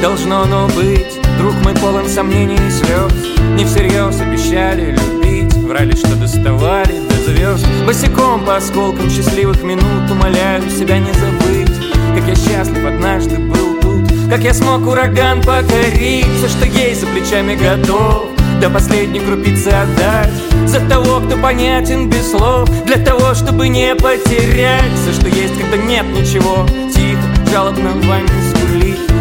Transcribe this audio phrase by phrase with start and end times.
[0.00, 1.18] Должно оно быть.
[1.38, 3.12] Друг мой полон сомнений и слез.
[3.56, 5.52] Не всерьез обещали любить.
[5.54, 7.66] Врали, что доставали до звезд.
[7.86, 11.70] Босиком по осколкам счастливых минут Умоляю себя не забыть.
[12.14, 14.30] Как я счастлив однажды был тут.
[14.30, 16.26] Как я смог ураган покорить.
[16.38, 18.26] Все, что есть за плечами готов.
[18.60, 20.32] До последней крупицы отдать.
[20.66, 22.68] За того, кто понятен без слов.
[22.84, 24.92] Для того, чтобы не потерять.
[25.02, 26.66] Все, что есть, когда нет ничего.
[26.94, 27.22] Тихо,
[27.52, 28.37] жалобно скулит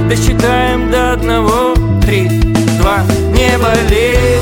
[0.09, 1.73] Досчитаем до одного.
[2.01, 2.29] Три,
[2.79, 4.41] два, не болит.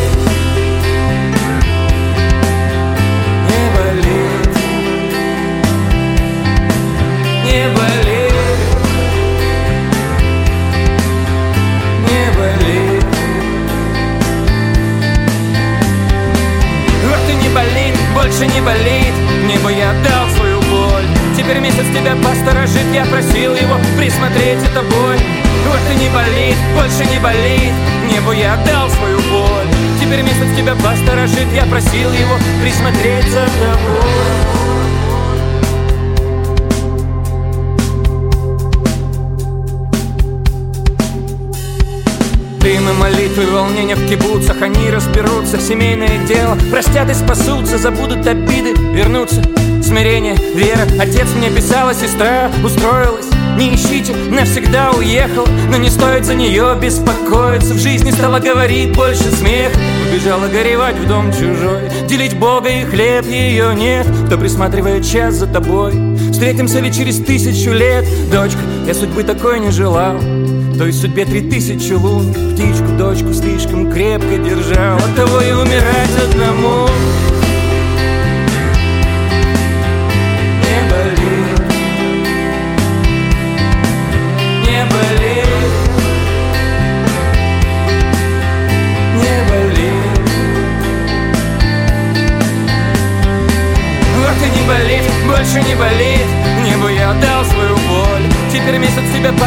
[3.50, 4.50] Не болит.
[7.44, 8.34] Не болит.
[12.04, 13.06] Не болит.
[17.10, 19.16] Вот и не болит, больше не болит.
[19.48, 21.06] Небо я отдал свою боль.
[21.36, 25.45] Теперь месяц тебя посторожит Я просил его присмотреть за тобой
[25.92, 27.74] и не болит, больше не болит.
[28.12, 29.68] Небу я отдал свою боль.
[30.00, 31.48] Теперь месяц тебя посторожит.
[31.54, 34.56] Я просил его присмотреть за тобой.
[42.59, 46.58] Дым и молитвы, волнения в кибуцах Они разберутся, семейное дело.
[46.72, 49.44] Простят и спасутся, забудут обиды Вернутся,
[49.84, 50.88] смирение, вера.
[51.00, 57.74] Отец мне писала, сестра устроилась не ищите, навсегда уехал Но не стоит за нее беспокоиться.
[57.74, 59.72] В жизни стала говорить больше смех.
[60.10, 61.90] Убежала горевать в дом чужой.
[62.08, 64.08] Делить Бога и хлеб ее нет.
[64.28, 65.94] Кто присматривает час за тобой?
[66.32, 68.06] Встретимся ли через тысячу лет?
[68.32, 70.18] Дочка, я судьбы такой не желал.
[70.78, 72.34] Той судьбе три тысячи лун.
[72.34, 74.98] Птичку, дочку слишком крепко держал.
[74.98, 76.90] От того и умирать одному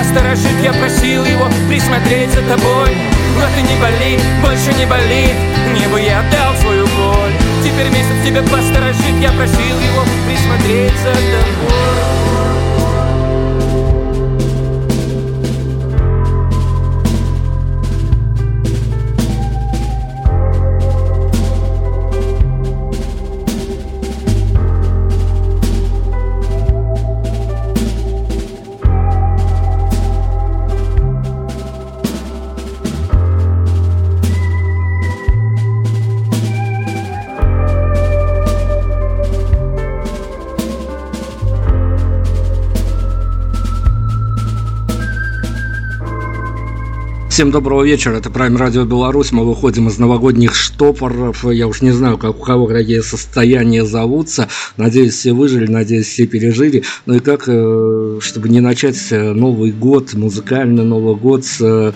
[0.08, 2.96] тебя посторожит Я просил его присмотреть за тобой.
[3.36, 5.34] Вот и не болит, больше не болит
[5.74, 7.32] Небу я отдал свою боль.
[7.62, 12.27] Теперь месяц тебя посторожит Я просил его присмотреть за тобой
[47.38, 51.92] Всем доброго вечера, это Прайм Радио Беларусь, мы выходим из новогодних штопоров, я уж не
[51.92, 57.20] знаю, как у кого какие состояния зовутся, надеюсь, все выжили, надеюсь, все пережили, ну и
[57.20, 61.92] как, э, чтобы не начать э, Новый год, музыкальный Новый год с э,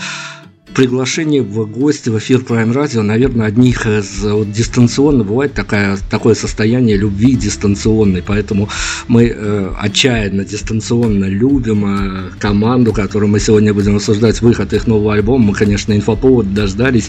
[0.74, 6.34] приглашение в гости в эфир Prime Radio, наверное, одних из вот, дистанционно бывает такая, такое
[6.34, 8.69] состояние любви дистанционной, поэтому
[9.08, 15.14] мы э, отчаянно дистанционно любим э, команду, которую мы сегодня будем обсуждать выход их нового
[15.14, 15.46] альбома.
[15.46, 17.08] Мы, конечно, инфоповод дождались.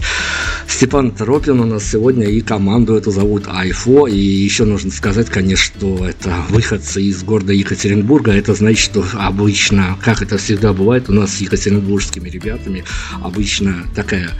[0.66, 5.64] Степан Тропин у нас сегодня и команду эту зовут Айфо, и еще нужно сказать, конечно,
[5.64, 11.12] что это выходцы из города Екатеринбурга, это значит, что обычно, как это всегда бывает у
[11.12, 12.84] нас с екатеринбургскими ребятами,
[13.22, 14.30] обычно обычно такая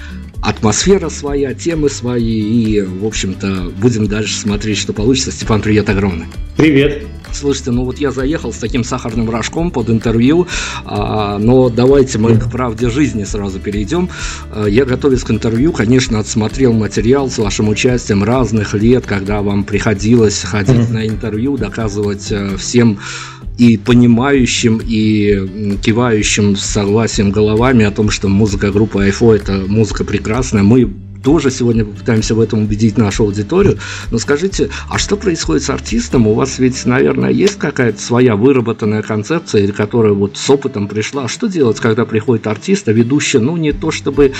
[0.42, 5.30] атмосфера своя, темы свои, и, в общем-то, будем дальше смотреть, что получится.
[5.30, 6.26] Степан, привет огромный.
[6.56, 7.06] Привет.
[7.32, 10.46] Слушайте, ну вот я заехал с таким сахарным рожком под интервью,
[10.84, 14.08] а, но давайте мы к правде жизни сразу перейдем.
[14.52, 19.64] А, я, готовясь к интервью, конечно, отсмотрел материал с вашим участием разных лет, когда вам
[19.64, 23.00] приходилось ходить на интервью, доказывать э, всем
[23.56, 30.04] и понимающим, и кивающим с согласием головами о том, что музыка группы Айфо это музыка
[30.04, 30.62] прекрасная.
[30.62, 30.92] Мы
[31.24, 33.78] тоже сегодня попытаемся в этом убедить нашу аудиторию.
[34.10, 36.26] Но скажите, а что происходит с артистом?
[36.26, 41.26] У вас ведь, наверное, есть какая-то своя выработанная концепция, или которая вот с опытом пришла.
[41.26, 44.32] Что делать, когда приходит артист, а ведущий, ну, не то чтобы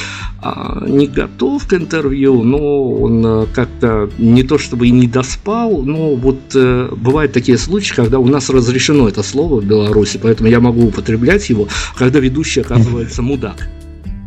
[0.43, 5.83] а, не готов к интервью, но он а, как-то не то чтобы и не доспал,
[5.83, 10.51] но вот а, бывают такие случаи, когда у нас разрешено это слово в Беларуси, поэтому
[10.51, 11.67] я могу употреблять его,
[11.97, 13.69] когда ведущий оказывается мудак.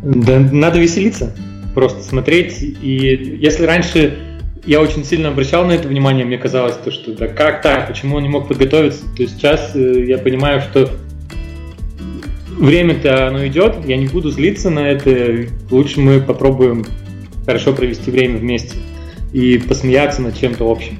[0.02, 1.34] Да, надо веселиться
[1.78, 2.60] просто смотреть.
[2.60, 4.18] И если раньше
[4.66, 8.16] я очень сильно обращал на это внимание, мне казалось, то, что да как так, почему
[8.16, 10.90] он не мог подготовиться, то сейчас э, я понимаю, что
[12.50, 16.84] время-то оно идет, я не буду злиться на это, лучше мы попробуем
[17.46, 18.76] хорошо провести время вместе
[19.32, 20.98] и посмеяться над чем-то общим.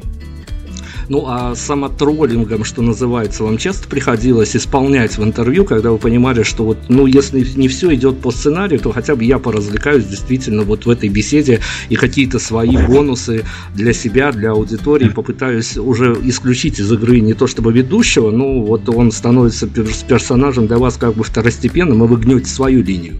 [1.08, 6.64] Ну а самотроллингом, что называется, вам часто приходилось исполнять в интервью, когда вы понимали, что
[6.64, 10.84] вот, ну, если не все идет по сценарию, то хотя бы я поразвлекаюсь действительно вот
[10.84, 13.44] в этой беседе и какие-то свои бонусы
[13.74, 18.86] для себя, для аудитории попытаюсь уже исключить из игры не то чтобы ведущего, но вот
[18.90, 23.14] он становится персонажем для вас как бы второстепенным, и вы гнете свою линию.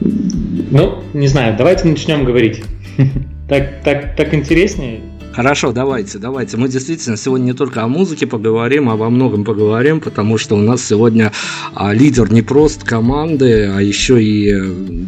[0.00, 2.62] Ну, не знаю, давайте начнем говорить.
[3.50, 5.00] Так, так, так интереснее.
[5.32, 6.56] Хорошо, давайте, давайте.
[6.56, 10.60] Мы действительно сегодня не только о музыке поговорим, а во многом поговорим, потому что у
[10.60, 11.30] нас сегодня
[11.72, 14.60] а, лидер не просто команды, а еще и э,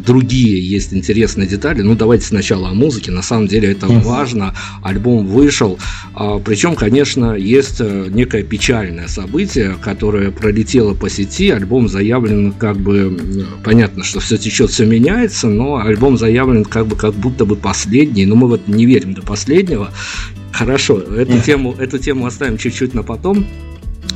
[0.05, 1.81] другие есть интересные детали.
[1.81, 3.11] Ну, давайте сначала о музыке.
[3.11, 4.01] На самом деле это yes.
[4.01, 4.55] важно.
[4.81, 5.77] Альбом вышел.
[6.13, 11.49] А, причем, конечно, есть э, некое печальное событие, которое пролетело по сети.
[11.49, 13.45] Альбом заявлен как бы...
[13.61, 18.25] Понятно, что все течет, все меняется, но альбом заявлен как бы как будто бы последний.
[18.25, 19.91] Но мы в это не верим до последнего.
[20.53, 23.45] Хорошо, эту тему, эту тему оставим чуть-чуть на потом.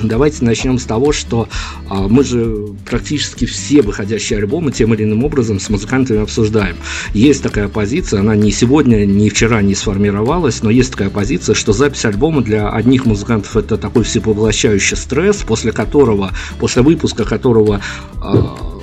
[0.04, 1.50] Давайте начнем с того, что
[1.90, 6.76] а, мы же практически все выходящие альбомы тем или иным образом с музыкантами обсуждаем.
[7.16, 11.74] Есть такая позиция, она не сегодня, не вчера не сформировалась, но есть такая позиция, что
[11.74, 17.82] запись альбома для одних музыкантов это такой всепоглощающий стресс, после которого, после выпуска которого
[18.22, 18.77] а,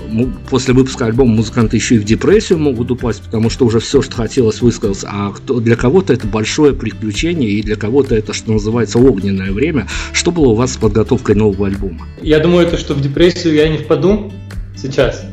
[0.49, 4.17] после выпуска альбома музыканты еще и в депрессию могут упасть, потому что уже все, что
[4.17, 5.05] хотелось, высказалось.
[5.07, 9.87] А кто, для кого-то это большое приключение, и для кого-то это, что называется, огненное время.
[10.13, 12.07] Что было у вас с подготовкой нового альбома?
[12.21, 14.33] Я думаю, это что в депрессию я не впаду
[14.77, 15.25] сейчас.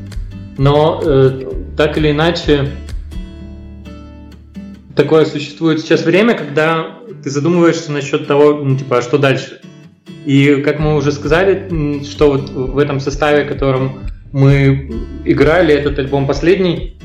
[0.57, 2.69] Но э, так или иначе,
[4.95, 9.61] такое существует сейчас время, когда ты задумываешься насчет того, ну, типа, а что дальше?
[10.25, 14.01] И как мы уже сказали, что вот в этом составе, которым
[14.31, 14.91] мы
[15.25, 16.97] играли этот альбом последний.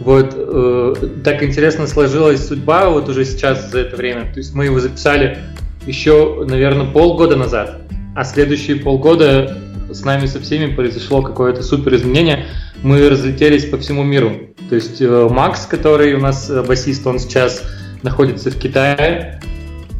[0.00, 4.32] Вот э, так интересно сложилась судьба вот уже сейчас за это время.
[4.32, 5.38] То есть мы его записали
[5.86, 7.82] еще, наверное, полгода назад,
[8.14, 9.56] а следующие полгода
[9.90, 12.46] с нами со всеми произошло какое-то супер изменение.
[12.82, 14.32] Мы разлетелись по всему миру.
[14.68, 17.62] То есть э, Макс, который у нас э, басист, он сейчас
[18.02, 19.40] находится в Китае.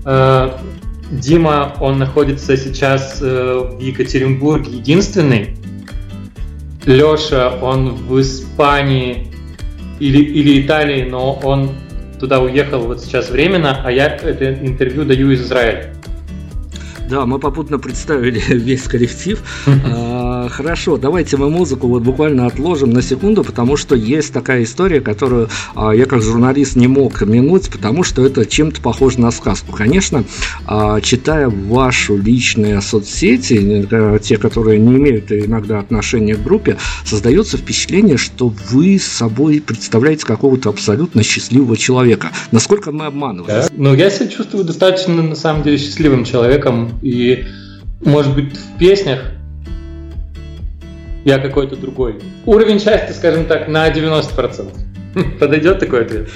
[0.04, 0.50] Э,
[1.10, 5.56] Дима, он находится сейчас э, в Екатеринбурге единственный.
[6.86, 9.26] Леша, он в Испании
[9.98, 11.70] или, или Италии, но он
[12.20, 15.95] туда уехал вот сейчас временно, а я это интервью даю из Израиля.
[17.08, 19.40] Да, мы попутно представили весь коллектив.
[19.66, 25.00] А, хорошо, давайте мы музыку вот буквально отложим на секунду, потому что есть такая история,
[25.00, 29.72] которую а, я как журналист не мог минуть, потому что это чем-то похоже на сказку.
[29.72, 30.24] Конечно,
[30.66, 37.56] а, читая вашу личные соцсети, э, те, которые не имеют иногда отношения к группе, создается
[37.56, 42.32] впечатление, что вы собой представляете какого-то абсолютно счастливого человека.
[42.50, 43.62] Насколько мы обманываем?
[43.62, 43.68] Да?
[43.76, 47.46] Ну, я себя чувствую достаточно, на самом деле, счастливым человеком и,
[48.04, 49.32] может быть, в песнях
[51.24, 52.20] я какой-то другой.
[52.44, 55.38] Уровень счастья, скажем так, на 90%.
[55.40, 56.28] Подойдет такой ответ?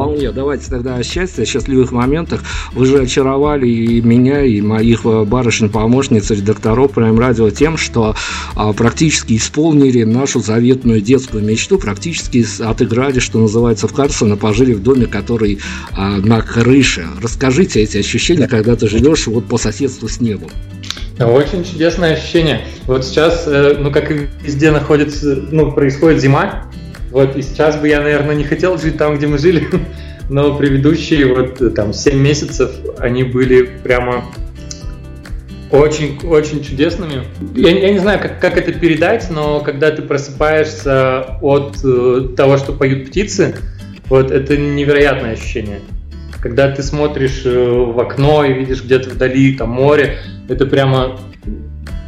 [0.00, 0.32] Вполне.
[0.32, 2.42] Давайте тогда о счастье, о счастливых моментах.
[2.72, 8.14] Вы же очаровали и меня, и моих э, барышень-помощниц, редакторов Prime Radio тем, что
[8.56, 14.82] а, практически исполнили нашу заветную детскую мечту, практически отыграли, что называется, в Карсона, пожили в
[14.82, 15.58] доме, который
[15.92, 17.06] а, на крыше.
[17.22, 20.50] Расскажите эти ощущения, когда ты живешь вот по соседству с небом.
[21.18, 22.62] Очень чудесное ощущение.
[22.86, 26.64] Вот сейчас, э, ну как и везде находится, ну происходит зима,
[27.10, 29.66] вот, и сейчас бы я, наверное, не хотел жить там, где мы жили,
[30.30, 34.24] но предыдущие вот там 7 месяцев, они были прямо
[35.70, 37.24] очень, очень чудесными.
[37.54, 42.56] Я, я не знаю, как, как это передать, но когда ты просыпаешься от э, того,
[42.56, 43.54] что поют птицы,
[44.08, 45.80] вот это невероятное ощущение.
[46.40, 51.20] Когда ты смотришь э, в окно и видишь где-то вдали там море, это прямо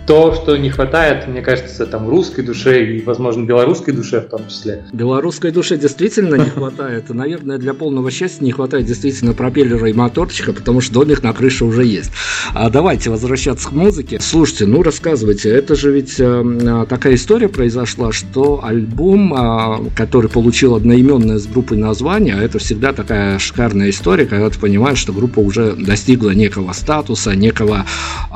[0.06, 4.48] то, что не хватает, мне кажется, там русской душе и, возможно, белорусской душе в том
[4.48, 4.82] числе.
[4.92, 7.08] Белорусской душе действительно не хватает.
[7.10, 11.64] Наверное, для полного счастья не хватает действительно пропеллера и моторчика, потому что домик на крыше
[11.64, 12.10] уже есть.
[12.52, 14.18] А давайте возвращаться к музыке.
[14.20, 20.74] Слушайте, ну рассказывайте, это же ведь э, такая история произошла, что альбом, э, который получил
[20.74, 25.72] одноименное с группой название, это всегда такая шикарная история, когда ты понимаешь, что группа уже
[25.72, 27.86] достигла некого статуса, некого,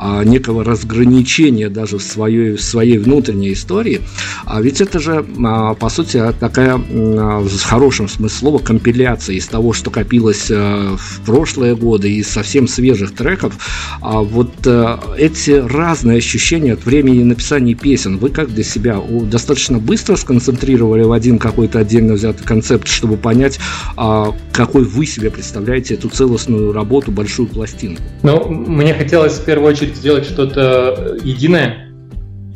[0.01, 4.01] э, некого разграничения движение даже в своей, в своей внутренней истории.
[4.45, 9.73] А ведь это же, а, по сути, такая, в хорошем смысле слова, компиляция из того,
[9.73, 13.53] что копилось э, в прошлые годы, из совсем свежих треков.
[14.01, 19.79] А вот э, эти разные ощущения от времени написания песен, вы как для себя достаточно
[19.79, 23.59] быстро сконцентрировали в один какой-то отдельно взятый концепт, чтобы понять,
[23.95, 28.01] а, какой вы себе представляете эту целостную работу, большую пластинку?
[28.23, 31.87] Ну, мне хотелось в первую очередь сделать что-то единое единое.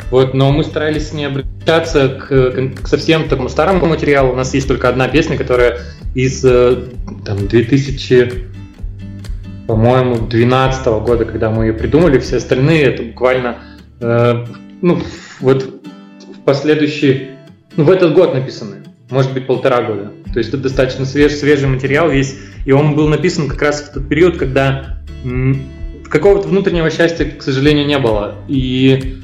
[0.09, 4.33] Вот, но мы старались не обращаться к, к совсем такому старому материалу.
[4.33, 5.79] У нас есть только одна песня, которая
[6.13, 6.83] из э,
[7.25, 8.45] там, 2000,
[9.67, 12.19] по-моему, 12 года, когда мы ее придумали.
[12.19, 13.57] Все остальные это буквально,
[14.01, 14.45] э,
[14.81, 15.01] ну,
[15.39, 17.29] вот в последующий,
[17.77, 18.77] ну, в этот год написаны.
[19.09, 20.11] Может быть, полтора года.
[20.33, 22.37] То есть это достаточно свеж, свежий материал весь.
[22.65, 24.97] И он был написан как раз в тот период, когда
[26.11, 28.35] какого-то внутреннего счастья, к сожалению, не было.
[28.47, 29.17] И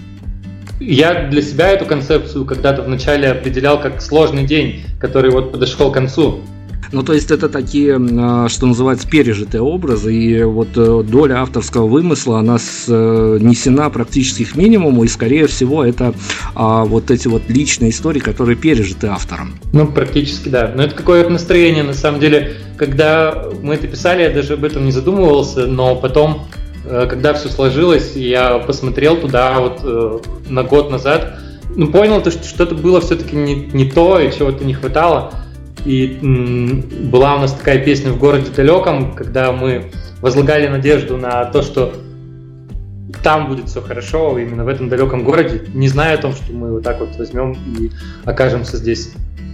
[0.79, 5.95] я для себя эту концепцию когда-то вначале определял как сложный день, который вот подошел к
[5.95, 6.39] концу.
[6.93, 11.85] Ну, то есть это такие, а, что называется, пережитые образы, и вот э, доля авторского
[11.85, 16.13] вымысла, она снесена практически к минимуму, и, скорее всего, это
[16.55, 19.55] а, вот эти вот личные истории, которые пережиты автором.
[19.73, 20.71] Ну, практически, да.
[20.73, 24.85] Но это какое-то настроение, на самом деле, когда мы это писали, я даже об этом
[24.85, 26.56] не задумывался, но потом Э,
[27.07, 31.39] когда все сложилось, я посмотрел туда вот э, на год назад,
[31.75, 35.31] ну, понял, то, что что-то было все-таки не, не то, и чего-то не хватало.
[35.85, 39.91] И м- была у нас такая песня в городе далеком, когда мы
[40.21, 41.93] возлагали надежду на то, что
[43.23, 46.71] там будет все хорошо, именно в этом далеком городе, не зная о том, что мы
[46.71, 47.91] вот так вот возьмем и
[48.25, 49.13] окажемся здесь.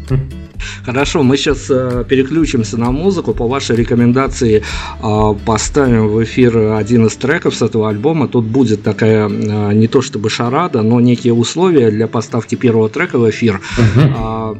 [0.85, 3.33] Хорошо, мы сейчас э, переключимся на музыку.
[3.33, 4.61] По вашей рекомендации
[5.01, 8.27] э, поставим в эфир один из треков с этого альбома.
[8.27, 13.17] Тут будет такая э, не то чтобы шарада, но некие условия для поставки первого трека
[13.17, 13.61] в эфир.
[13.77, 14.57] Uh-huh.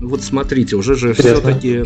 [0.00, 1.82] Вот смотрите, уже же все-таки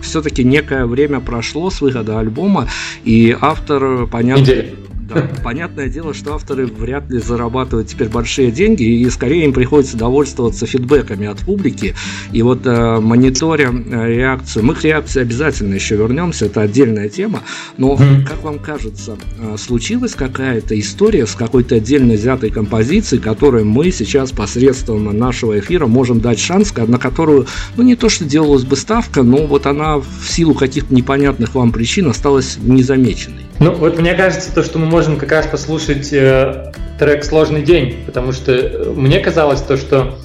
[0.00, 2.68] все-таки некое время прошло с выхода альбома,
[3.04, 4.70] и автор, понятно, Неделя.
[5.14, 5.28] Да.
[5.42, 10.66] Понятное дело, что авторы вряд ли зарабатывают теперь большие деньги, и скорее им приходится довольствоваться
[10.66, 11.94] фидбэками от публики.
[12.32, 17.42] И вот э, мониторя э, реакцию, мы к реакции обязательно еще вернемся, это отдельная тема,
[17.76, 23.90] но, как вам кажется, э, случилась какая-то история с какой-то отдельно взятой композицией, которой мы
[23.90, 28.76] сейчас посредством нашего эфира можем дать шанс, на которую, ну, не то, что делалась бы
[28.76, 33.42] ставка, но вот она в силу каких-то непонятных вам причин осталась незамеченной.
[33.58, 37.96] Ну, вот мне кажется, то, что мы можем как раз послушать э, трек «Сложный день»,
[38.06, 40.18] потому что э, мне казалось то, что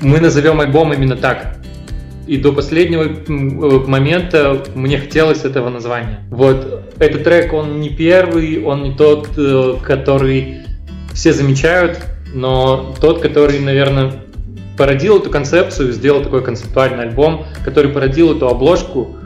[0.00, 1.56] мы назовем альбом именно так.
[2.26, 6.20] И до последнего э, момента мне хотелось этого названия.
[6.30, 10.58] Вот этот трек, он не первый, он не тот, э, который
[11.14, 12.00] все замечают,
[12.34, 14.12] но тот, который, наверное,
[14.76, 19.16] породил эту концепцию, сделал такой концептуальный альбом, который породил эту обложку,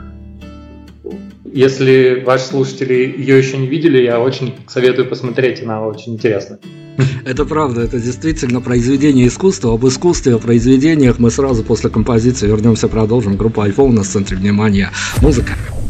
[1.53, 6.59] если ваши слушатели ее еще не видели, я очень советую посмотреть, она очень интересна.
[7.25, 9.73] Это правда, это действительно произведение искусства.
[9.73, 13.37] Об искусстве, о произведениях мы сразу после композиции вернемся, продолжим.
[13.37, 14.91] Группа iPhone на центре внимания.
[15.21, 15.53] Музыка.
[15.53, 15.82] Разложить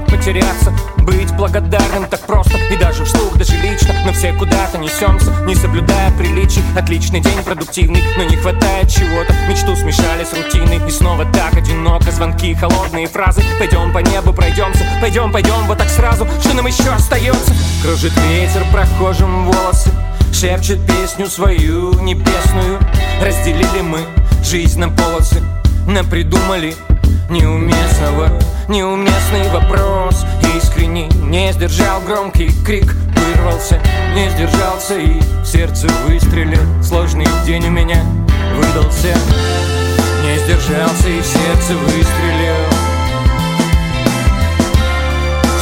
[0.00, 0.72] дает потеряться.
[0.98, 3.94] Быть благодарным так просто и даже вслух, даже лично.
[4.04, 6.62] Но все куда-то несемся, не соблюдая приличий.
[6.76, 9.32] Отличный день, продуктивный, но не хватает чего-то.
[9.48, 12.10] Мечту смешали с рутиной и снова так одиноко.
[12.10, 16.90] Звонки, холодные фразы, пойдем по небу, пройдемся Пойдем, пойдем вот так сразу, что нам еще
[16.90, 17.52] остается?
[17.82, 19.90] Кружит ветер прохожим волосы
[20.32, 22.80] Шепчет песню свою небесную.
[23.22, 24.00] Разделили мы
[24.42, 25.42] жизнь на полосы
[25.86, 26.74] Напридумали
[27.28, 28.30] неуместного
[28.68, 30.24] Неуместный вопрос.
[30.56, 32.92] Искренний не сдержал громкий крик.
[33.14, 33.80] Вырвался,
[34.14, 36.82] не сдержался и сердце выстрелил.
[36.82, 38.02] Сложный день у меня
[38.56, 39.14] выдался.
[40.24, 42.56] Не сдержался и сердце выстрелил.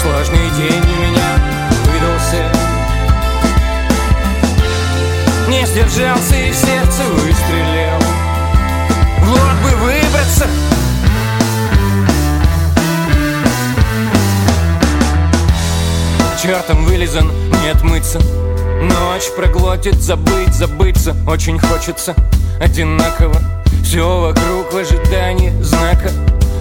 [0.00, 1.28] Сложный день у меня
[1.92, 2.42] выдался.
[5.48, 8.00] Не сдержался и сердце выстрелил.
[9.20, 10.48] Вот бы выбраться
[16.44, 17.32] Чертом вылезан,
[17.62, 18.18] не отмыться
[18.82, 22.14] Ночь проглотит, забыть, забыться Очень хочется.
[22.60, 23.40] Одинаково
[23.82, 26.10] Все вокруг в ожидании знака.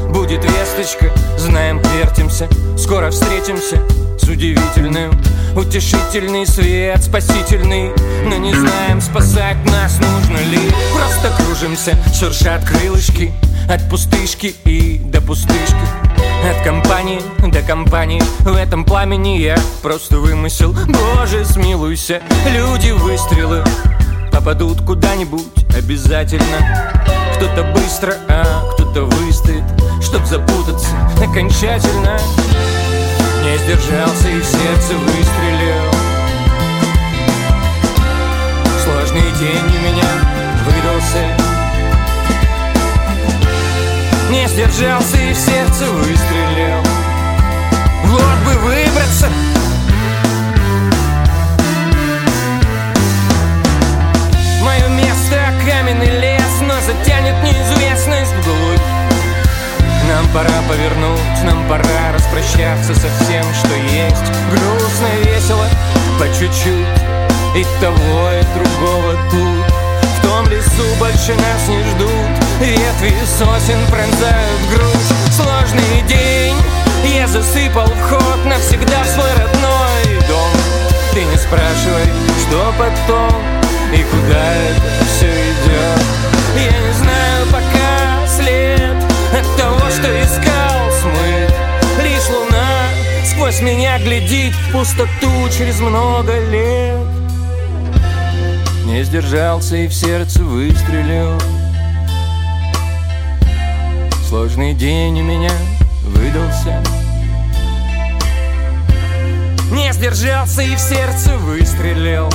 [0.08, 2.48] Будет весточка, знаем, вертимся
[2.78, 3.82] Скоро встретимся.
[4.18, 5.12] С удивительным
[5.54, 7.92] Утешительный свет, спасительный.
[8.26, 10.62] Но не знаем, спасать нас нужно ли.
[10.94, 13.34] Просто кружимся, шуршат крылышки
[13.70, 16.03] От пустышки и до пустышки
[16.50, 18.22] от компании до компании.
[18.40, 20.76] В этом пламени я просто вымысел.
[20.88, 23.64] Боже, смилуйся, люди выстрелы
[24.34, 25.46] Попадут куда-нибудь
[25.78, 26.92] обязательно.
[27.36, 29.64] Кто-то быстро, а кто-то выстоит
[30.02, 30.90] Чтоб запутаться
[31.22, 32.20] окончательно.
[33.44, 35.92] Не сдержался и в сердце выстрелил.
[38.84, 40.10] Сложный день у меня
[40.66, 41.54] выдался.
[44.32, 46.33] Не сдержался и в сердце выстрелил
[57.44, 58.82] неизвестность вглубь
[60.08, 64.24] Нам пора повернуть, нам пора распрощаться со всем, что есть.
[64.52, 65.66] Грустно, весело,
[66.20, 66.88] по чуть-чуть
[67.56, 69.74] И того, и другого тут.
[70.18, 75.14] В том лесу больше нас не ждут Ветви сосен пронзают грудь.
[75.32, 76.56] Сложный день
[77.04, 80.74] Я засыпал вход навсегда в свой родной дом.
[81.14, 82.08] Ты не спрашивай,
[82.42, 83.42] что потом
[83.94, 86.04] И куда это все идет
[86.56, 87.23] Я не знаю
[90.04, 91.54] что искал смыт
[92.04, 92.90] Лишь луна
[93.26, 97.08] сквозь меня глядит В пустоту через много лет.
[98.86, 101.40] Не сдержался и в сердце выстрелил.
[104.28, 105.52] Сложный день у меня
[106.04, 106.84] выдался.
[109.72, 112.30] Не сдержался и в сердце выстрелил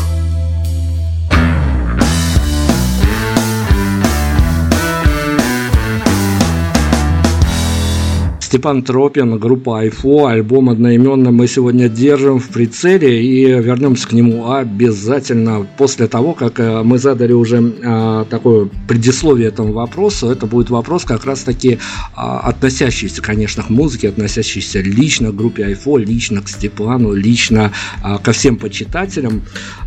[8.48, 14.50] Степан Тропин, группа Айфо, альбом одноименно мы сегодня держим в прицеле и вернемся к нему
[14.50, 20.30] обязательно после того, как э, мы задали уже а, такое предисловие этому вопросу.
[20.30, 21.78] Это будет вопрос как раз-таки
[22.16, 28.16] а, относящийся, конечно, к музыке, относящийся лично к группе Айфо, лично к Степану, лично а,
[28.16, 29.42] ко всем почитателям.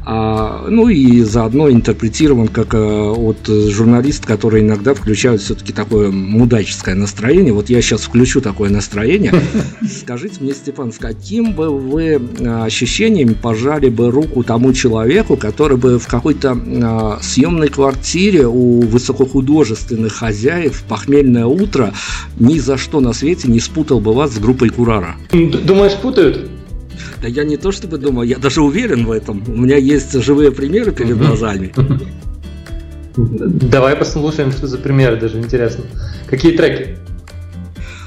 [0.06, 6.94] А, ну и заодно интерпретирован как а, от журналист, который иногда включают все-таки такое мудаческое
[6.94, 7.54] настроение.
[7.54, 9.34] Вот я сейчас включу такое настроение.
[9.90, 15.78] Скажите мне, Степан, с каким бы вы а, ощущением пожали бы руку тому человеку, который
[15.78, 21.94] бы в какой-то а, съемной квартире у высокохудожественных хозяев в похмельное утро
[22.40, 25.16] ни за что на свете не спутал бы вас с группой Курара?
[25.32, 26.50] Думаешь, путают?
[27.22, 29.44] Да я не то чтобы думаю, я даже уверен в этом.
[29.48, 31.72] У меня есть живые примеры перед глазами.
[33.16, 35.86] Давай послушаем, что за примеры, даже интересно.
[36.28, 36.98] Какие треки?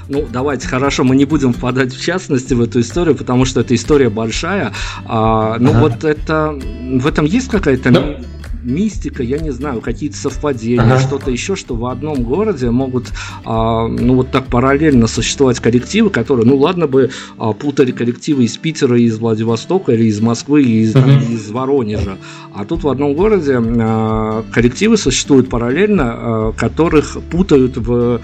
[0.09, 3.75] Ну, давайте, хорошо, мы не будем впадать в частности в эту историю, потому что эта
[3.75, 4.73] история большая.
[5.07, 5.81] А, ну, ага.
[5.81, 6.59] вот это
[6.99, 8.17] в этом есть какая-то ну,
[8.65, 10.99] мистика, я не знаю, какие-то совпадения, ага.
[10.99, 13.07] что-то еще, что в одном городе могут,
[13.45, 18.57] а, ну, вот так параллельно существовать коллективы, которые, ну, ладно бы а, путали коллективы из
[18.57, 21.13] Питера, из Владивостока или из Москвы, из, ага.
[21.13, 22.19] из Воронежа.
[22.55, 28.21] А тут в одном городе а, коллективы существуют параллельно, а, которых путают в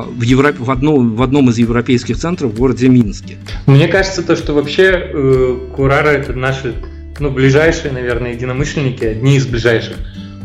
[0.00, 3.36] в, Европе, в, одном, в одном из европейских центров в городе Минске.
[3.66, 6.74] Мне кажется, то, что вообще э, Курара это наши
[7.18, 9.96] ну, ближайшие, наверное, единомышленники, одни из ближайших.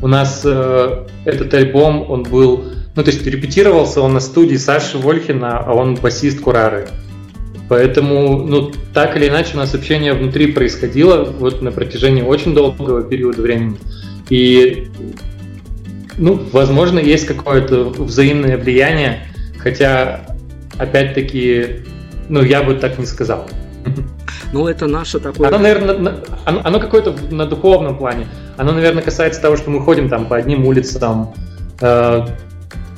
[0.02, 4.98] У нас э, этот альбом, он был, ну, то есть репетировался он на студии Саши
[4.98, 6.88] Вольхина, а он басист Курары.
[7.70, 13.04] Поэтому, ну, так или иначе у нас общение внутри происходило вот на протяжении очень долгого
[13.04, 13.78] периода времени.
[14.30, 14.88] И,
[16.18, 19.28] ну, возможно, есть какое-то взаимное влияние,
[19.60, 20.22] Хотя,
[20.78, 21.84] опять-таки,
[22.30, 23.50] ну, я бы так не сказал.
[24.54, 25.50] Ну, это наше такое...
[25.50, 28.28] Оно, наверное, на, оно, оно какое-то на духовном плане.
[28.56, 31.34] Оно, наверное, касается того, что мы ходим там по одним улицам,
[31.82, 32.26] э,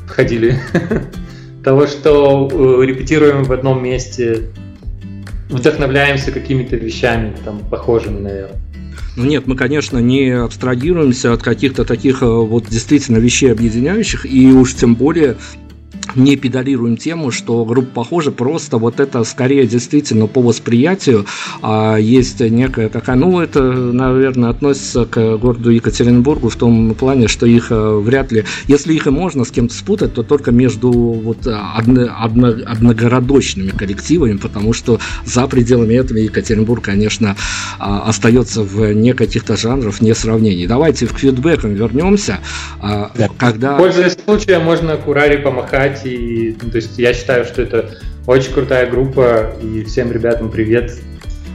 [0.08, 0.60] ходили,
[1.63, 4.52] того, что э, репетируем в одном месте,
[5.50, 8.62] вдохновляемся какими-то вещами, там, похожими, наверное.
[9.15, 14.52] Ну нет, мы, конечно, не абстрагируемся от каких-то таких э, вот действительно вещей объединяющих, и
[14.52, 15.36] уж тем более
[16.15, 21.26] не педалируем тему, что группа похожа, просто вот это скорее действительно по восприятию
[21.62, 27.45] а есть некая такая, ну это, наверное, относится к городу Екатеринбургу в том плане, что
[27.45, 31.48] их э, вряд ли, если их и можно с кем-то спутать, то только между вот
[31.48, 37.36] одно, одно, одногородочными коллективами, потому что за пределами этого Екатеринбург, конечно,
[37.78, 40.67] а, остается в не каких-то жанров, не сравнений.
[40.67, 42.39] Давайте к фидбэкам вернемся.
[42.80, 43.30] А, да.
[43.38, 43.78] Когда...
[43.78, 46.02] Пользуясь случаем, можно Курари помахать.
[46.15, 47.91] И, ну, то есть я считаю, что это
[48.26, 51.00] очень крутая группа, и всем ребятам привет.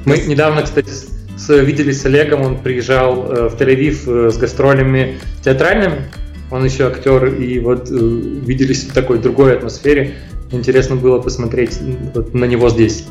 [0.05, 0.91] Мы недавно, кстати,
[1.37, 6.03] с, виделись с Олегом, он приезжал э, в Тель-Авив э, с гастролями театральными,
[6.51, 10.15] он еще актер, и вот э, виделись в такой другой атмосфере.
[10.55, 11.79] Интересно было посмотреть
[12.33, 13.05] на него здесь.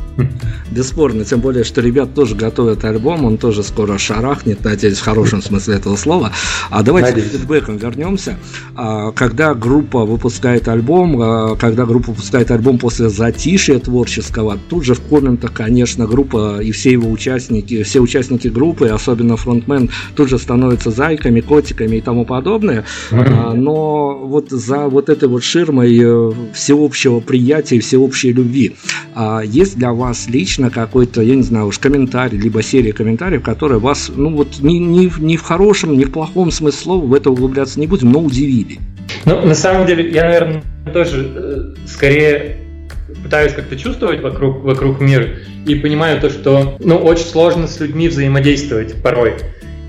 [0.72, 5.42] Бесспорно, тем более, что ребят тоже готовят альбом, он тоже скоро шарахнет, надеюсь, в хорошем
[5.44, 6.32] смысле этого слова.
[6.70, 7.30] А давайте надеюсь.
[7.30, 8.38] к фидбэкам вернемся.
[8.76, 14.96] А, когда группа выпускает альбом, а, когда группа выпускает альбом после затишья творческого, тут же
[14.96, 20.40] в комментах, конечно, группа и все его участники, все участники группы, особенно фронтмен, тут же
[20.40, 22.86] становятся зайками, котиками и тому подобное.
[23.12, 23.54] Mm-hmm.
[23.54, 28.76] Но вот за вот этой вот ширмой э, всеобщего приятия и всеобщей любви.
[29.16, 33.80] А есть для вас лично какой-то, я не знаю, уж комментарий, либо серия комментариев, которые
[33.80, 37.32] вас, ну вот, ни, ни, ни в хорошем, ни в плохом смысле слова, в это
[37.32, 38.78] углубляться не будем, но удивили?
[39.26, 42.60] Ну, на самом деле, я, наверное, тоже э, скорее
[43.24, 45.30] пытаюсь как-то чувствовать вокруг, вокруг мира
[45.66, 49.34] и понимаю то, что ну, очень сложно с людьми взаимодействовать порой.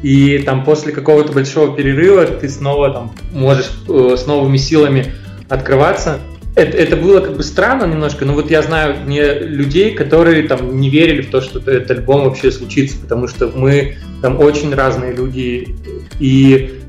[0.02, 5.12] И там после какого-то большого перерыва ты снова там можешь э, с новыми силами
[5.50, 6.20] открываться
[6.54, 10.78] это, это было как бы странно немножко, но вот я знаю не людей, которые там
[10.78, 15.12] не верили в то, что этот альбом вообще случится, потому что мы там очень разные
[15.12, 15.74] люди,
[16.20, 16.80] и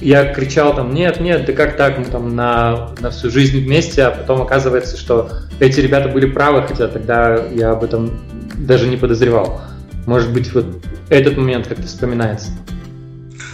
[0.00, 4.04] я кричал там, нет, нет, да как так, мы там на, на всю жизнь вместе,
[4.04, 8.18] а потом оказывается, что эти ребята были правы, хотя тогда я об этом
[8.56, 9.60] даже не подозревал.
[10.06, 10.66] Может быть, вот
[11.10, 12.50] этот момент как-то вспоминается.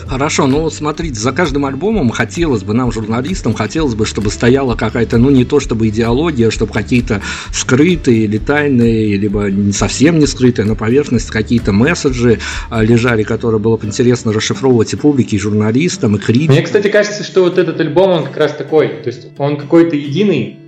[0.08, 5.18] Хорошо, ну смотрите, за каждым альбомом хотелось бы, нам, журналистам, хотелось бы, чтобы стояла какая-то,
[5.18, 10.76] ну не то чтобы идеология, чтобы какие-то скрытые или тайные, либо совсем не скрытые, на
[10.76, 12.38] поверхности какие-то месседжи
[12.70, 16.54] а, лежали, которые было бы интересно расшифровывать и публике, и журналистам, и критикам.
[16.54, 19.96] Мне, кстати, кажется, что вот этот альбом, он как раз такой, то есть он какой-то
[19.96, 20.58] единый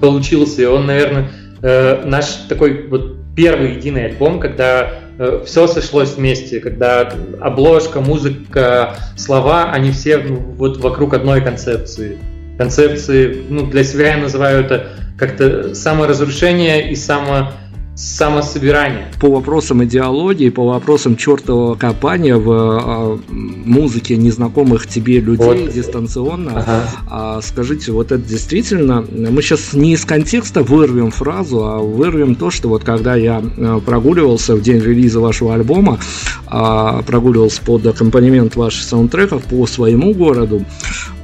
[0.00, 1.30] получился, и он, наверное,
[1.62, 7.08] э, наш такой вот первый единый альбом, когда э, все сошлось вместе, когда
[7.40, 12.18] обложка, музыка, слова, они все ну, вот вокруг одной концепции.
[12.58, 17.52] Концепции, ну, для себя я называю это как-то саморазрушение и само
[17.98, 19.08] самособирание.
[19.20, 25.72] По вопросам идеологии, по вопросам чертового копания в э, музыке незнакомых тебе людей вот.
[25.72, 26.84] дистанционно, ага.
[27.10, 32.52] а, скажите, вот это действительно, мы сейчас не из контекста вырвем фразу, а вырвем то,
[32.52, 35.98] что вот когда я э, прогуливался в день релиза вашего альбома,
[36.46, 40.64] а, прогуливался под аккомпанемент ваших саундтреков по своему городу,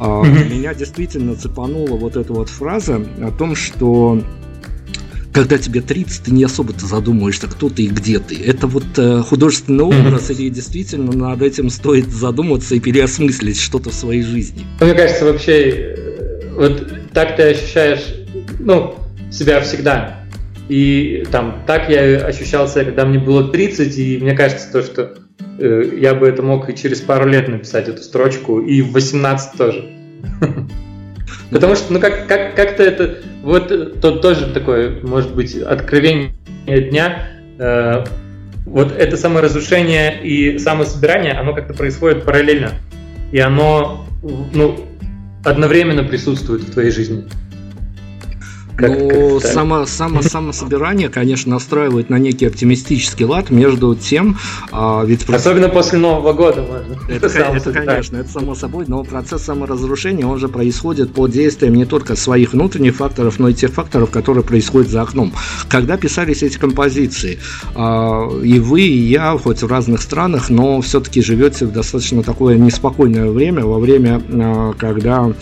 [0.01, 4.21] а, меня действительно цепанула вот эта вот фраза о том, что
[5.35, 8.41] когда тебе 30, ты не особо-то задумываешься, кто ты и где ты.
[8.41, 13.95] Это вот э, художественный образ, или действительно над этим стоит задуматься и переосмыслить что-то в
[13.95, 14.65] своей жизни?
[14.81, 18.15] Мне кажется, вообще, э, вот так ты ощущаешь,
[18.61, 18.95] ну,
[19.33, 20.21] себя всегда.
[20.69, 25.15] И там так я ощущал себя, когда мне было 30, и мне кажется, то, что
[25.59, 29.59] э, я бы это мог и через пару лет написать эту строчку, и в 18
[29.59, 29.91] тоже.
[31.51, 36.33] Потому что, ну, как, как, как-то это, вот э, то, тоже такое, может быть, откровение
[36.67, 38.05] дня, э,
[38.67, 42.73] вот это саморазрушение и самособирание, оно как-то происходит параллельно.
[43.31, 44.87] И оно, ну,
[45.45, 47.25] одновременно присутствует в твоей жизни.
[48.77, 54.37] Как, ну, как само, само, само собирание, конечно, настраивает на некий оптимистический лад между тем,
[54.73, 55.29] а, ведь...
[55.29, 56.97] Особенно после Нового года можно.
[57.09, 61.85] Это, это, конечно, это само собой, но процесс саморазрушения, он же происходит под действием не
[61.85, 65.33] только своих внутренних факторов, но и тех факторов, которые происходят за окном.
[65.69, 67.39] Когда писались эти композиции,
[67.77, 72.57] а, и вы, и я, хоть в разных странах, но все-таки живете в достаточно такое
[72.57, 75.33] неспокойное время, во время, а, когда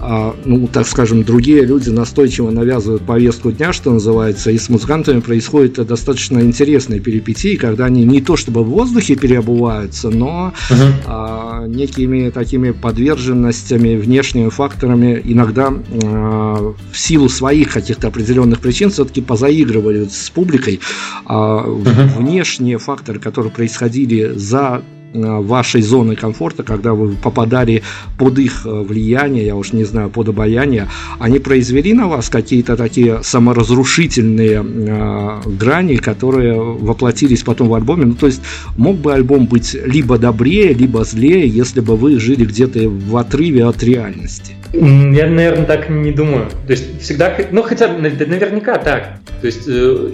[0.00, 5.84] ну, так скажем, другие люди настойчиво навязывают повестку дня, что называется, и с музыкантами происходит
[5.86, 10.92] достаточно интересные перипетии, когда они не то чтобы в воздухе переобуваются, но uh-huh.
[11.06, 15.72] а, некими такими подверженностями, внешними факторами иногда
[16.04, 20.80] а, в силу своих каких-то определенных причин все-таки позаигрывают с публикой.
[21.24, 22.18] А, uh-huh.
[22.18, 24.82] Внешние факторы, которые происходили за
[25.14, 27.82] вашей зоны комфорта, когда вы попадали
[28.18, 32.76] под их э, влияние, я уж не знаю, под обаяние, они произвели на вас какие-то
[32.76, 38.06] такие саморазрушительные э, грани, которые воплотились потом в альбоме.
[38.06, 38.42] Ну, то есть
[38.76, 43.64] мог бы альбом быть либо добрее, либо злее, если бы вы жили где-то в отрыве
[43.64, 44.54] от реальности.
[44.72, 46.50] Я, наверное, так не думаю.
[46.66, 49.18] То есть всегда, ну хотя наверняка так.
[49.40, 49.66] То есть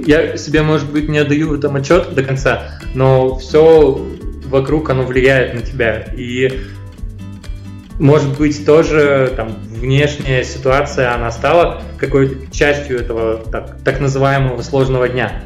[0.07, 4.01] я себе, может быть, не отдаю этом отчет до конца, но все
[4.55, 6.07] вокруг оно влияет на тебя.
[6.17, 6.61] И
[7.99, 15.09] может быть тоже там внешняя ситуация, она стала какой-то частью этого так, так называемого сложного
[15.09, 15.43] дня.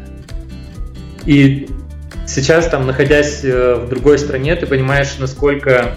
[1.24, 1.68] И
[2.26, 5.94] сейчас там, находясь э, в другой стране, ты понимаешь, насколько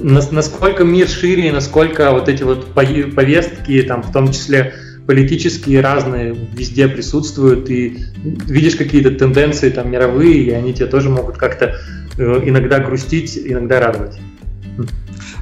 [0.00, 4.74] насколько мир шире, насколько вот эти вот повестки, там, в том числе
[5.06, 7.98] политические разные везде присутствуют, и
[8.46, 11.76] видишь какие-то тенденции там мировые, и они тебе тоже могут как-то
[12.18, 14.18] э, иногда грустить, иногда радовать.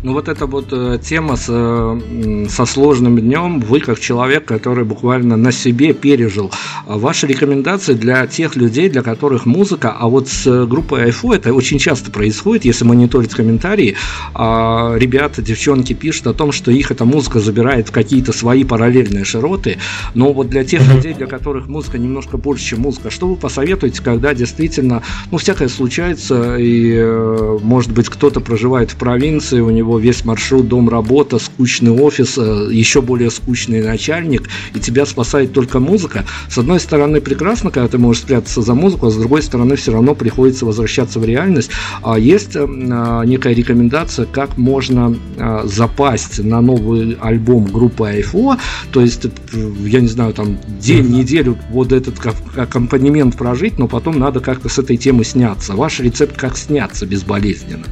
[0.03, 4.85] Ну вот эта вот э, тема с, э, со сложным днем, вы как человек, который
[4.85, 6.51] буквально на себе пережил.
[6.87, 11.53] А ваши рекомендации для тех людей, для которых музыка, а вот с группой iPhone это
[11.53, 13.97] очень часто происходит, если мониторить комментарии,
[14.35, 19.25] а ребята, девчонки пишут о том, что их эта музыка забирает в какие-то свои параллельные
[19.25, 19.79] широты,
[20.15, 24.03] но вот для тех людей, для которых музыка немножко больше, чем музыка, что вы посоветуете,
[24.03, 29.91] когда действительно, ну, всякое случается, и, э, может быть, кто-то проживает в провинции, у него
[29.91, 35.81] него весь маршрут дом-работа, скучный офис, э, еще более скучный начальник, и тебя спасает только
[35.81, 36.25] музыка.
[36.49, 39.93] С одной стороны, прекрасно, когда ты можешь спрятаться за музыку, а с другой стороны, все
[39.93, 41.71] равно приходится возвращаться в реальность.
[42.03, 48.57] А есть э, а, некая рекомендация, как можно а, запасть на новый альбом группы Айфо,
[48.93, 49.27] то есть,
[49.85, 52.15] я не знаю, там день, неделю вот этот
[52.57, 55.75] аккомпанемент прожить, но потом надо как-то с этой темы сняться.
[55.75, 57.87] Ваш рецепт как сняться безболезненно?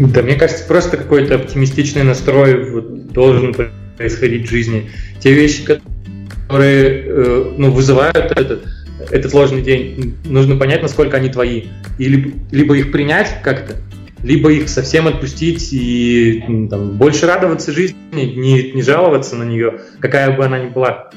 [0.00, 3.54] Да, мне кажется, просто какой-то оптимистичный настрой вот, должен
[3.98, 4.90] происходить в жизни.
[5.18, 8.66] Те вещи, которые э, ну, вызывают этот,
[9.10, 11.64] этот сложный день, нужно понять, насколько они твои.
[11.98, 13.76] И либо, либо их принять как-то,
[14.22, 19.80] либо их совсем отпустить и ну, там, больше радоваться жизни, не, не жаловаться на нее,
[19.98, 21.10] какая бы она ни была.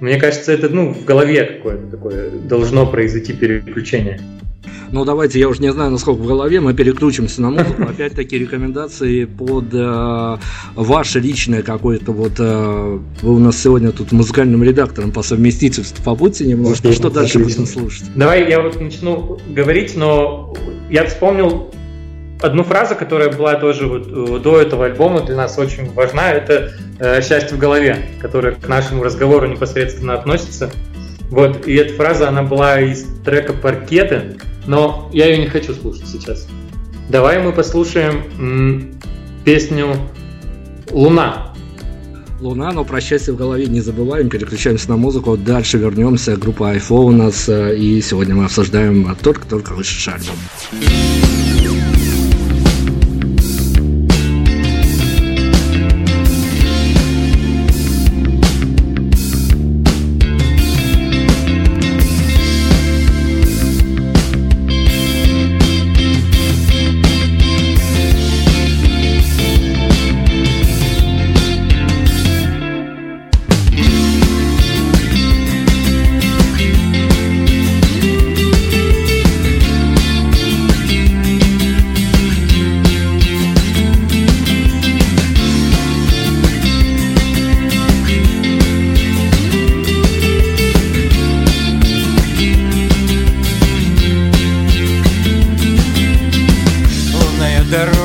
[0.00, 4.18] Мне кажется, это ну, в голове какое-то такое должно произойти переключение.
[4.92, 7.82] Ну, давайте, я уже не знаю, насколько в голове, мы переключимся на музыку.
[7.82, 10.38] Опять-таки рекомендации под э,
[10.74, 12.32] ваше личное какое-то вот...
[12.38, 16.88] Э, вы у нас сегодня тут музыкальным редактором по совместительству побудьте немножко.
[16.88, 17.62] Okay, что дальше отлично.
[17.62, 18.04] будем слушать?
[18.16, 20.54] Давай я вот начну говорить, но
[20.90, 21.70] я вспомнил
[22.42, 26.72] одну фразу, которая была тоже вот э, до этого альбома для нас очень важна, это
[26.98, 30.70] э, «Счастье в голове», которая к нашему разговору непосредственно относится.
[31.30, 36.06] Вот, и эта фраза, она была из трека «Паркеты», но я ее не хочу слушать
[36.06, 36.48] сейчас.
[37.08, 39.00] Давай мы послушаем м,
[39.44, 39.96] песню
[40.90, 41.54] «Луна».
[42.40, 47.04] Луна, но про счастье в голове не забываем, переключаемся на музыку, дальше вернемся, группа iPhone
[47.04, 51.29] у нас, э, и сегодня мы обсуждаем только-только вышедший альбом.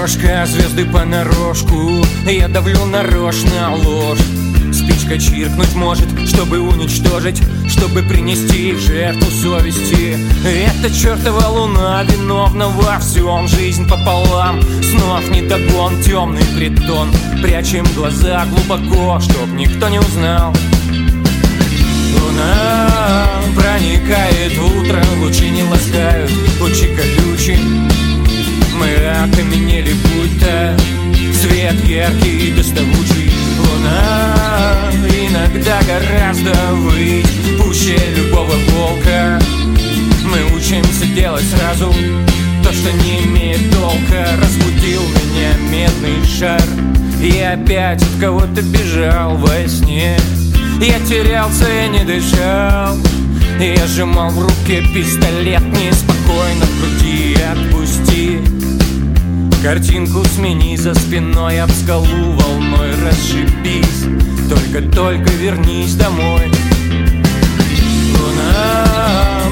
[0.07, 2.05] Звезды понарошку.
[2.27, 4.19] Я давлю нарочно ложь.
[4.71, 10.17] Спичка чиркнуть может, чтобы уничтожить Чтобы принести в жертву совести.
[10.45, 13.47] Эта чертова луна виновна во всем.
[13.47, 17.09] Жизнь пополам, снов не догон Темный притон,
[17.41, 20.53] прячем глаза глубоко Чтоб никто не узнал.
[22.21, 27.94] Луна проникает в утро Лучи не ласкают, лучи колючие
[28.85, 30.77] мы окаменели, будто
[31.33, 34.91] Свет яркий, доставучий Луна.
[35.09, 37.27] Иногда гораздо выть
[37.59, 39.39] Пуще любого волка.
[40.23, 41.93] Мы учимся делать сразу
[42.63, 44.27] То, что не имеет толка.
[44.39, 46.61] Разбудил меня медный шар
[47.21, 50.17] Я опять от кого-то бежал во сне.
[50.81, 52.97] Я терялся, я не дышал
[53.59, 58.54] Я сжимал в руке пистолет Неспокойно в груди отпусти
[59.65, 64.05] Картинку смени за спиной об скалу волной расшибись.
[64.47, 66.51] Только-только вернись домой.
[68.13, 68.85] Луна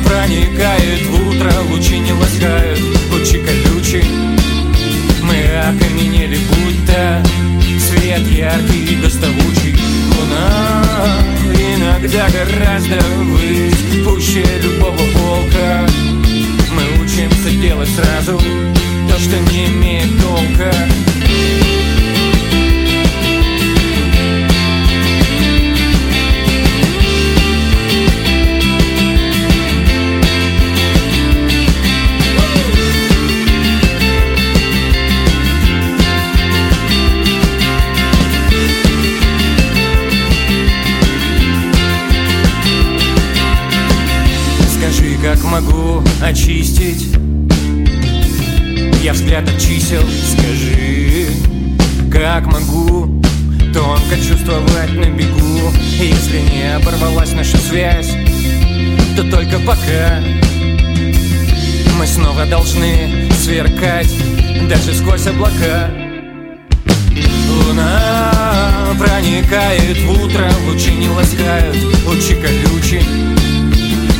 [0.05, 2.79] проникает в утро, лучи не ласкают,
[3.11, 4.03] лучи колючие
[5.23, 7.23] Мы окаменели будто
[7.79, 9.75] свет яркий и доставучий.
[10.15, 10.83] Луна
[11.55, 13.03] иногда гораздо
[14.05, 15.87] пуще любого волка
[16.69, 18.39] Мы учимся делать сразу
[19.13, 20.09] то, что не имеет
[44.75, 47.12] Скажи, как могу очистить
[49.03, 50.01] я взгляд от чисел.
[50.31, 51.27] Скажи,
[52.09, 53.21] как могу
[53.73, 55.71] Тонко чувствовать на бегу?
[55.99, 58.13] Если не оборвалась наша связь
[59.17, 60.21] То только пока.
[61.97, 64.09] Мы снова должны сверкать
[64.69, 65.91] Даже сквозь облака.
[67.49, 68.31] Луна
[68.97, 71.75] проникает в утро Лучи не ласкают,
[72.07, 73.03] лучи колючие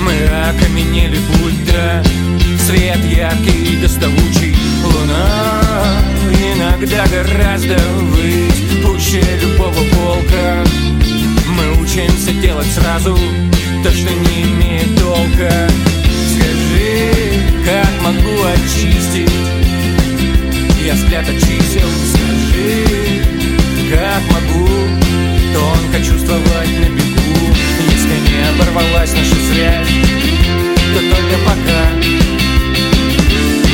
[0.02, 0.14] Мы
[0.50, 2.04] окаменели будто
[2.66, 4.53] Свет яркий и доставучий
[4.84, 10.64] Луна иногда гораздо выть Пуще любого волка
[11.48, 13.18] Мы учимся делать сразу
[13.84, 15.70] То, что не имеет толка.
[16.32, 17.12] Скажи,
[17.66, 19.30] как могу очистить?
[20.86, 21.88] Я взгляд от чисел.
[22.12, 23.22] Скажи,
[23.92, 24.68] как могу?
[25.54, 27.56] Тонко чувствовать на бегу.
[27.92, 29.88] Если не оборвалась наша связь
[30.94, 32.23] То только пока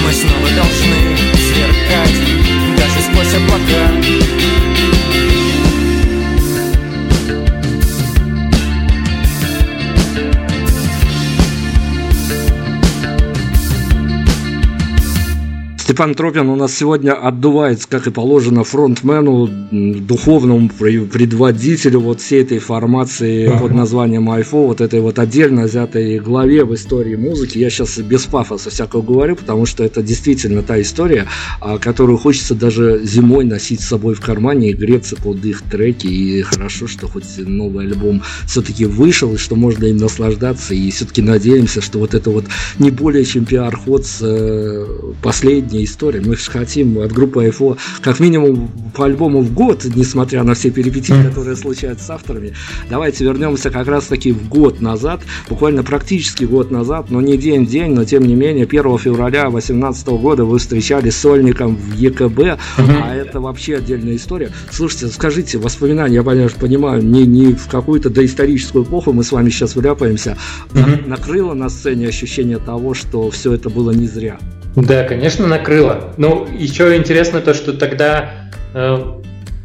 [0.09, 2.19] мы снова должны сверкать
[2.77, 4.58] Даже сквозь облака
[15.99, 22.59] Степан Тропин у нас сегодня отдувается, как и положено, фронтмену, духовному предводителю вот всей этой
[22.59, 27.57] формации под названием Айфо, вот этой вот отдельно взятой главе в истории музыки.
[27.57, 31.25] Я сейчас без пафоса всякого говорю, потому что это действительно та история,
[31.59, 36.07] а, которую хочется даже зимой носить с собой в кармане и греться под их треки.
[36.07, 40.73] И хорошо, что хоть новый альбом все-таки вышел, и что можно им наслаждаться.
[40.73, 42.45] И все-таки надеемся, что вот это вот
[42.77, 44.85] не более чем пиар-ход с э,
[45.21, 46.21] последней история.
[46.21, 50.69] Мы же хотим от группы IFO как минимум по альбому в год, несмотря на все
[50.69, 52.53] перипетии, которые случаются с авторами.
[52.89, 57.93] Давайте вернемся как раз таки в год назад, буквально практически год назад, но не день-день,
[57.93, 63.15] но тем не менее 1 февраля 2018 года вы встречались с Сольником в ЕКБ, а
[63.15, 64.51] это вообще отдельная история.
[64.71, 69.75] Слушайте, скажите, воспоминания, я понимаю, не, не в какую-то доисторическую эпоху мы с вами сейчас
[69.75, 70.37] вляпаемся,
[71.05, 74.39] накрыло на сцене ощущение того, что все это было не зря.
[74.75, 75.78] Да, конечно, накрыло.
[76.17, 78.31] Ну, еще интересно то, что тогда,
[78.73, 78.97] э,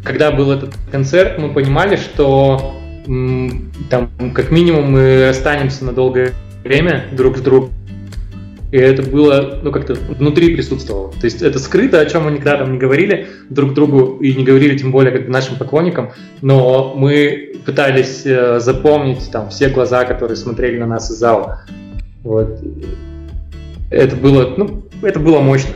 [0.05, 2.75] когда был этот концерт, мы понимали, что
[3.91, 7.71] там как минимум мы останемся на долгое время друг с другом.
[8.73, 11.13] И это было, ну, как-то внутри присутствовало.
[11.13, 14.43] То есть это скрыто, о чем мы никогда там не говорили друг другу и не
[14.43, 16.11] говорили тем более как бы нашим поклонникам,
[16.43, 21.63] но мы пытались э, запомнить там все глаза, которые смотрели на нас из зала.
[22.25, 22.59] Вот.
[23.91, 25.75] Это было, ну, это было мощно.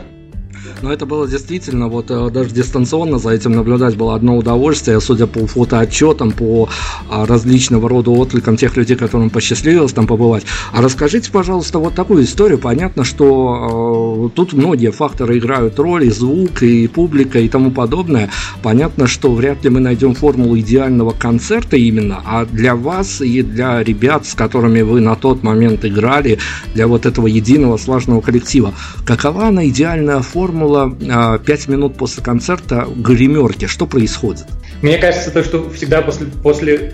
[0.81, 5.27] Но это было действительно, вот э, даже дистанционно за этим наблюдать было одно удовольствие, судя
[5.27, 6.69] по фотоотчетам, по
[7.09, 10.43] а, различного рода откликам тех людей, которым посчастливилось там побывать.
[10.71, 12.59] А расскажите, пожалуйста, вот такую историю.
[12.59, 18.29] Понятно, что э, тут многие факторы играют роль, и звук, и публика, и тому подобное.
[18.63, 23.83] Понятно, что вряд ли мы найдем формулу идеального концерта именно, а для вас и для
[23.83, 26.39] ребят, с которыми вы на тот момент играли,
[26.73, 28.73] для вот этого единого слаженного коллектива,
[29.05, 33.65] какова она идеальная формула было 5 минут после концерта гримерки.
[33.65, 34.45] Что происходит?
[34.81, 36.93] Мне кажется, то, что всегда после, после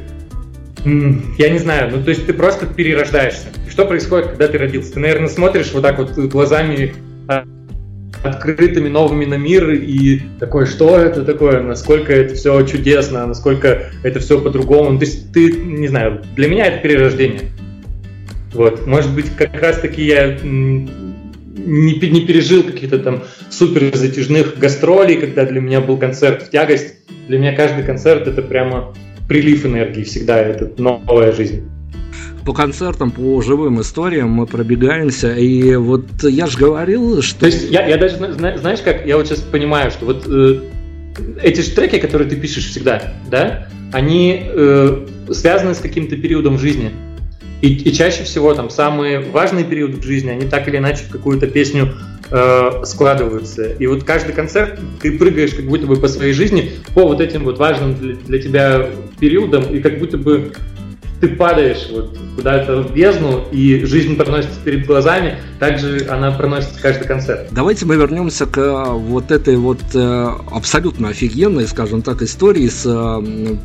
[0.85, 3.47] я не знаю, ну то есть ты просто перерождаешься.
[3.69, 4.93] Что происходит, когда ты родился?
[4.93, 6.93] Ты, наверное, смотришь вот так вот глазами
[8.23, 14.19] открытыми новыми на мир и такой, что это такое, насколько это все чудесно, насколько это
[14.19, 14.97] все по-другому.
[14.97, 17.51] То есть ты, не знаю, для меня это перерождение.
[18.53, 20.37] Вот, может быть, как раз таки я
[21.55, 26.95] не, не пережил каких-то там супер затяжных гастролей, когда для меня был концерт в тягость.
[27.27, 28.93] Для меня каждый концерт это прямо
[29.27, 31.67] прилив энергии всегда, это новая жизнь
[32.45, 37.39] по концертам, по живым историям мы пробегаемся, и вот я же говорил, что...
[37.39, 40.61] То есть я, я даже, знаешь как, я вот сейчас понимаю, что вот э,
[41.41, 46.91] эти же треки, которые ты пишешь всегда, да, они э, связаны с каким-то периодом жизни.
[47.61, 51.09] И, и чаще всего там самые важные периоды в жизни, они так или иначе в
[51.09, 51.93] какую-то песню
[52.29, 53.71] э, складываются.
[53.73, 57.43] И вот каждый концерт ты прыгаешь как будто бы по своей жизни по вот этим
[57.45, 58.89] вот важным для, для тебя
[59.19, 60.51] периодам, и как будто бы
[61.21, 67.07] ты падаешь вот куда-то в бездну, и жизнь проносится перед глазами, также она проносится каждый
[67.07, 67.47] концерт.
[67.51, 72.85] Давайте мы вернемся к э, вот этой вот э, абсолютно офигенной, скажем так, истории с
[72.85, 73.55] э,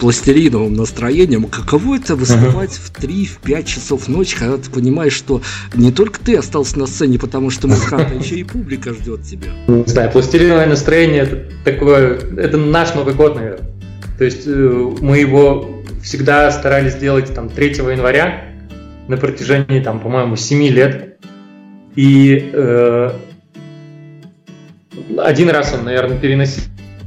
[0.00, 1.44] пластилиновым настроением.
[1.44, 3.38] Каково это выступать uh-huh.
[3.38, 5.42] в 3-5 часов ночи, когда ты понимаешь, что
[5.74, 9.48] не только ты остался на сцене, потому что музыкант, а еще и публика ждет тебя?
[9.68, 13.70] Не знаю, пластилиновое настроение это такое, это наш Новый год, наверное.
[14.18, 18.44] То есть мы его всегда старались сделать там 3 января
[19.08, 21.18] на протяжении, там, по-моему, 7 лет.
[21.96, 23.10] И э,
[25.18, 26.18] один раз он, наверное,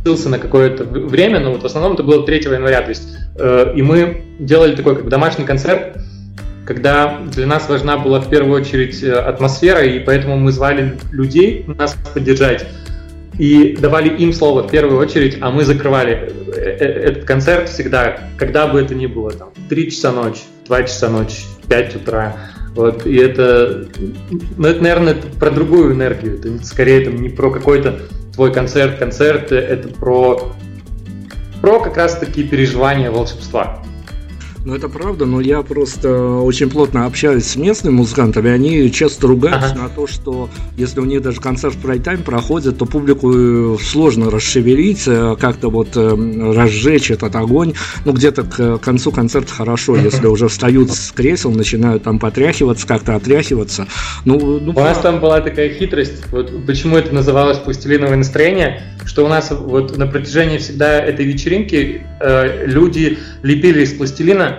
[0.07, 2.81] переносился на какое-то время, но вот в основном это было 3 января.
[2.81, 5.97] То есть, э, и мы делали такой как домашний концерт,
[6.65, 11.65] когда для нас важна была в первую очередь э, атмосфера, и поэтому мы звали людей
[11.67, 12.65] нас поддержать
[13.37, 18.17] и давали им слово в первую очередь, а мы закрывали э, э, этот концерт всегда,
[18.37, 22.35] когда бы это ни было, там, 3 часа ночи, 2 часа ночи, 5 утра.
[22.77, 23.87] Вот, и это,
[24.55, 26.37] ну, это, наверное, про другую энергию.
[26.37, 28.01] Это скорее там, не про какой-то
[28.35, 30.53] твой концерт, концерт, это про,
[31.59, 33.81] про как раз таки переживания волшебства.
[34.67, 39.71] Ну, это правда, но я просто очень плотно общаюсь с местными музыкантами, они часто ругаются
[39.71, 39.83] ага.
[39.83, 44.29] на то, что если у них даже концерт в прайм-тайм проходит, то публику э, сложно
[44.29, 47.75] расшевелить, э, как-то вот э, разжечь этот огонь.
[48.03, 53.15] Ну, где-то к концу концерта хорошо, если уже встают с кресел, начинают там потряхиваться, как-то
[53.15, 53.87] отряхиваться.
[54.25, 59.23] Ну, ну, у нас там была такая хитрость, вот почему это называлось пластилиновое настроение, что
[59.23, 64.56] у нас вот на протяжении всегда этой вечеринки э, люди лепили из пластилина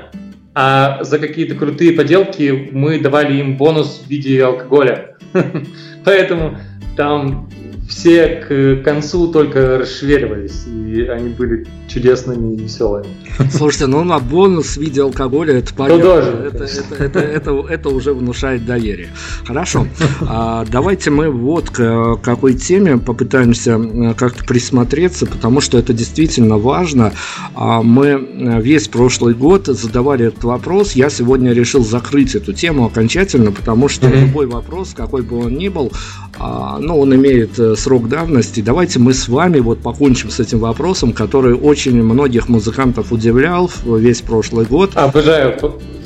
[0.61, 5.17] а за какие-то крутые поделки мы давали им бонус в виде алкоголя.
[6.05, 6.59] Поэтому
[6.97, 7.48] там
[7.89, 13.09] все к концу только расшверивались, и они были чудесными и веселыми.
[13.51, 16.03] Слушайте, ну на бонус в виде алкоголя это понятно.
[16.03, 19.09] Тоже, это, это, это, это, это уже внушает доверие.
[19.47, 19.87] Хорошо.
[20.21, 26.59] А, давайте мы вот к какой теме попытаемся э, как-то присмотреться, потому что это действительно
[26.59, 27.13] важно.
[27.55, 30.93] А, мы э, весь прошлый год задавали этот вопрос.
[30.93, 34.27] Я сегодня решил закрыть эту тему окончательно, потому что mm-hmm.
[34.27, 35.91] любой вопрос, какой бы он ни был,
[36.39, 38.61] а, ну, он имеет э, срок давности.
[38.61, 44.21] Давайте мы с вами вот покончим с этим вопросом, который очень многих музыкантов удивлял весь
[44.21, 44.93] прошлый год.
[44.95, 45.59] Обожаю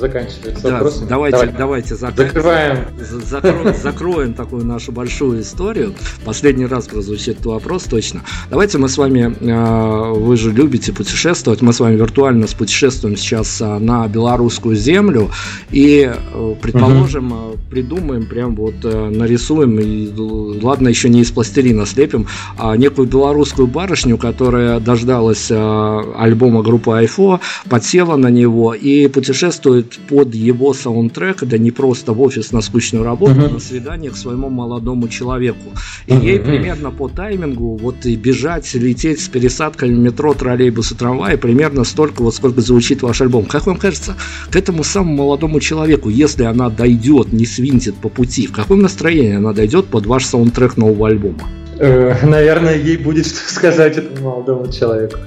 [0.03, 1.09] заканчивать да, вопросами.
[1.09, 1.55] Давайте, Давай.
[1.57, 2.17] давайте зак...
[2.17, 2.79] закрываем.
[2.99, 3.73] Закро...
[3.73, 5.95] Закроем такую нашу большую историю.
[6.25, 8.23] Последний раз прозвучит этот вопрос точно.
[8.51, 13.61] Давайте мы с вами, э, вы же любите путешествовать, мы с вами виртуально спутешествуем сейчас
[13.61, 15.31] э, на белорусскую землю
[15.71, 17.59] и, э, предположим, угу.
[17.71, 20.11] придумаем, прям вот нарисуем, и
[20.63, 22.27] ладно, еще не из пластилина слепим,
[22.59, 30.35] а некую белорусскую барышню, которая дождалась альбома группы Айфо, подсела на него и путешествует под
[30.35, 33.53] его саундтрек, да не просто в офис на скучную работу, uh-huh.
[33.55, 35.73] на свидание к своему молодому человеку.
[36.07, 36.25] И uh-huh.
[36.25, 42.23] ей примерно по таймингу вот и бежать, лететь с пересадками метро, троллейбуса, трамвая примерно столько,
[42.23, 43.45] вот сколько звучит ваш альбом.
[43.45, 44.17] Как вам кажется,
[44.51, 49.37] к этому самому молодому человеку, если она дойдет, не свинтит по пути, в каком настроении
[49.37, 51.49] она дойдет под ваш саундтрек нового альбома?
[51.79, 55.19] Э, наверное, ей будет что сказать этому молодому человеку.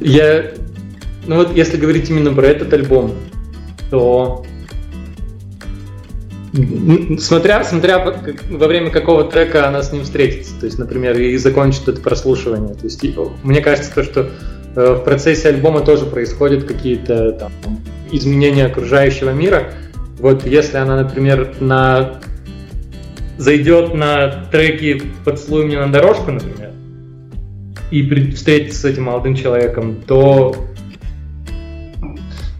[0.00, 0.52] Я
[1.26, 3.14] ну вот если говорить именно про этот альбом,
[3.90, 4.44] то
[7.18, 11.88] смотря, смотря во время какого трека она с ним встретится, то есть, например, и закончит
[11.88, 12.74] это прослушивание.
[12.74, 13.04] То есть,
[13.42, 14.30] мне кажется, то, что
[14.74, 17.52] э, в процессе альбома тоже происходят какие-то там
[18.10, 19.72] изменения окружающего мира.
[20.18, 22.20] Вот если она, например, на
[23.36, 26.70] зайдет на треки «Поцелуй мне на дорожку», например,
[27.90, 30.56] и встретится с этим молодым человеком, то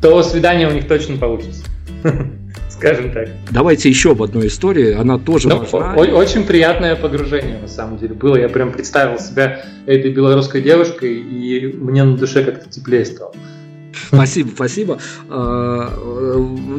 [0.00, 1.64] то свидание у них точно получится.
[2.76, 3.28] скажем так.
[3.50, 5.94] Давайте еще об одной истории, она тоже ну, важна.
[5.94, 8.36] Очень приятное погружение, на самом деле, было.
[8.36, 13.32] Я прям представил себя этой белорусской девушкой, и мне на душе как-то теплее стало.
[14.08, 14.98] Спасибо, спасибо.
[15.28, 15.92] А,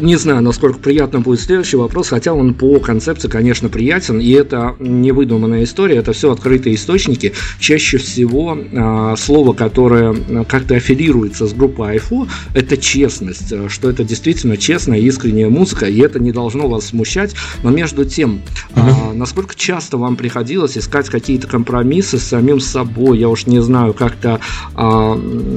[0.01, 4.75] не знаю, насколько приятно будет следующий вопрос, хотя он по концепции, конечно, приятен, и это
[4.79, 7.33] не выдуманная история, это все открытые источники.
[7.59, 10.13] Чаще всего а, слово, которое
[10.45, 16.19] как-то аффилируется с группой айфо, это честность, что это действительно честная, искренняя музыка, и это
[16.19, 17.35] не должно вас смущать.
[17.63, 18.41] Но между тем,
[18.75, 23.93] а, насколько часто вам приходилось искать какие-то компромиссы с самим собой, я уж не знаю,
[23.93, 24.39] как-то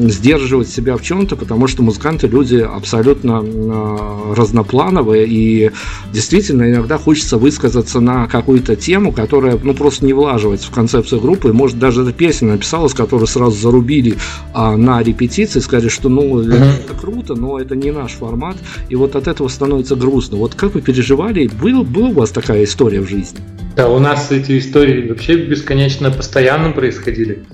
[0.08, 5.70] сдерживать себя в чем-то, потому что музыканты люди абсолютно а, разноплановые, и
[6.12, 11.48] действительно иногда хочется высказаться на какую-то тему, которая ну, просто не влаживается в концепцию группы,
[11.48, 14.16] и, может, даже эта песня написалась, которую сразу зарубили
[14.52, 18.56] а, на репетиции, сказали, что ну, это круто, но это не наш формат,
[18.88, 20.36] и вот от этого становится грустно.
[20.38, 23.38] Вот как вы переживали, был, была у вас такая история в жизни?
[23.76, 27.44] Да, у нас эти истории вообще бесконечно постоянно происходили.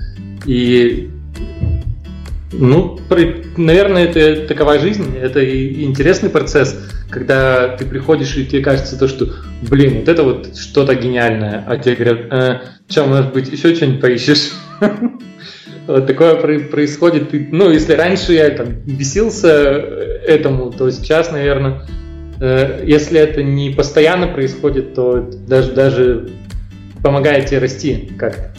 [0.45, 1.11] И
[2.59, 2.99] ну,
[3.57, 6.77] наверное, это такова жизнь, это и интересный процесс,
[7.11, 9.29] когда ты приходишь и тебе кажется то, что,
[9.63, 14.01] блин, вот это вот что-то гениальное, а тебе говорят, э, что, может быть, еще что-нибудь
[14.01, 14.53] поищешь?
[15.87, 17.29] Вот такое происходит.
[17.53, 19.49] Ну, если раньше я там бесился
[20.27, 21.83] этому, то сейчас, наверное,
[22.41, 26.31] э, если это не постоянно происходит, то даже, даже
[27.05, 28.51] помогает тебе расти как-то.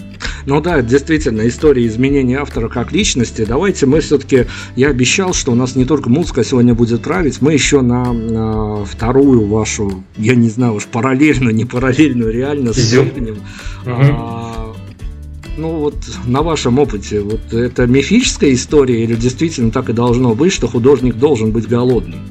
[0.47, 3.43] Ну да, действительно, история изменения автора как личности.
[3.45, 4.45] Давайте мы все-таки,
[4.77, 8.85] я обещал, что у нас не только музыка сегодня будет править, мы еще на, на
[8.85, 13.39] вторую вашу, я не знаю уж параллельную, не параллельную реально свергнем.
[13.85, 14.73] А,
[15.57, 15.95] ну вот
[16.25, 21.15] на вашем опыте, вот это мифическая история или действительно так и должно быть, что художник
[21.15, 22.21] должен быть голодным?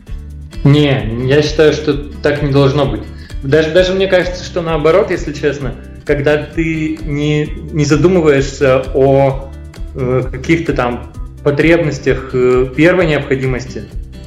[0.64, 1.92] Не, я считаю, что
[2.22, 3.02] так не должно быть.
[3.42, 5.74] Даже, даже мне кажется, что наоборот, если честно
[6.06, 9.50] когда ты не, не задумываешься о
[9.94, 13.82] э, каких-то там потребностях э, первой необходимости,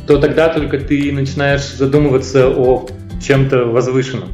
[0.05, 2.87] то тогда только ты начинаешь задумываться о
[3.25, 4.29] чем-то возвышенном.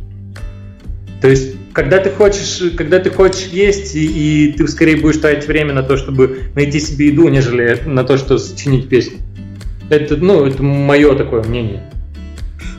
[1.21, 4.05] То есть, когда ты хочешь, когда ты хочешь есть, и,
[4.47, 8.17] и ты скорее будешь тратить время на то, чтобы найти себе еду, нежели на то,
[8.17, 9.19] что сочинить песню.
[9.89, 11.83] Это, ну, это мое такое мнение.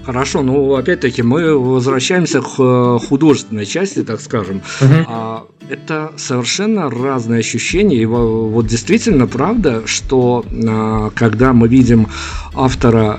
[0.06, 4.62] Хорошо, ну опять-таки мы возвращаемся к э, художественной части, так скажем.
[4.80, 5.48] Угу.
[5.68, 7.96] Это совершенно разные ощущения.
[7.96, 12.06] И вот действительно правда, что а, когда мы видим
[12.54, 13.18] автора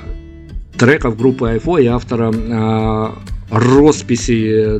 [0.78, 3.18] треков группы Айфо и автора а,
[3.50, 4.78] росписи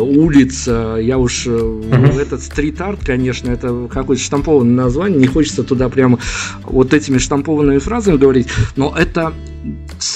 [0.00, 0.66] улиц.
[0.66, 2.20] Я уж uh-huh.
[2.20, 6.18] этот стрит-арт, конечно, это какое-то штампованное название, не хочется туда прямо
[6.64, 9.32] вот этими штампованными фразами говорить, но это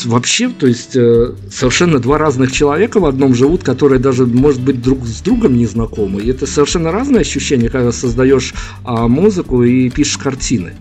[0.04, 4.82] вообще, то есть э, совершенно два разных человека в одном живут, которые даже, может быть,
[4.82, 6.22] друг с другом не знакомы.
[6.22, 10.74] И это совершенно разное ощущение, когда создаешь а, музыку и пишешь картины.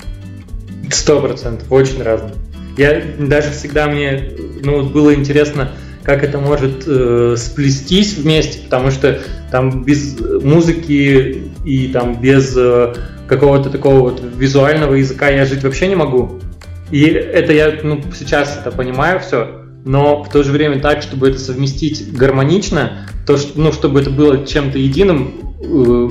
[0.91, 2.33] Сто процентов, очень разное.
[2.77, 4.31] Я даже всегда мне,
[4.63, 5.71] ну, было интересно,
[6.05, 9.19] как это может э, сплестись вместе, потому что
[9.51, 12.93] там без музыки и там без э,
[13.27, 16.39] какого-то такого вот визуального языка я жить вообще не могу.
[16.91, 21.29] И это я ну, сейчас это понимаю все, но в то же время так, чтобы
[21.29, 26.09] это совместить гармонично, то, что, ну, чтобы это было чем-то единым, э,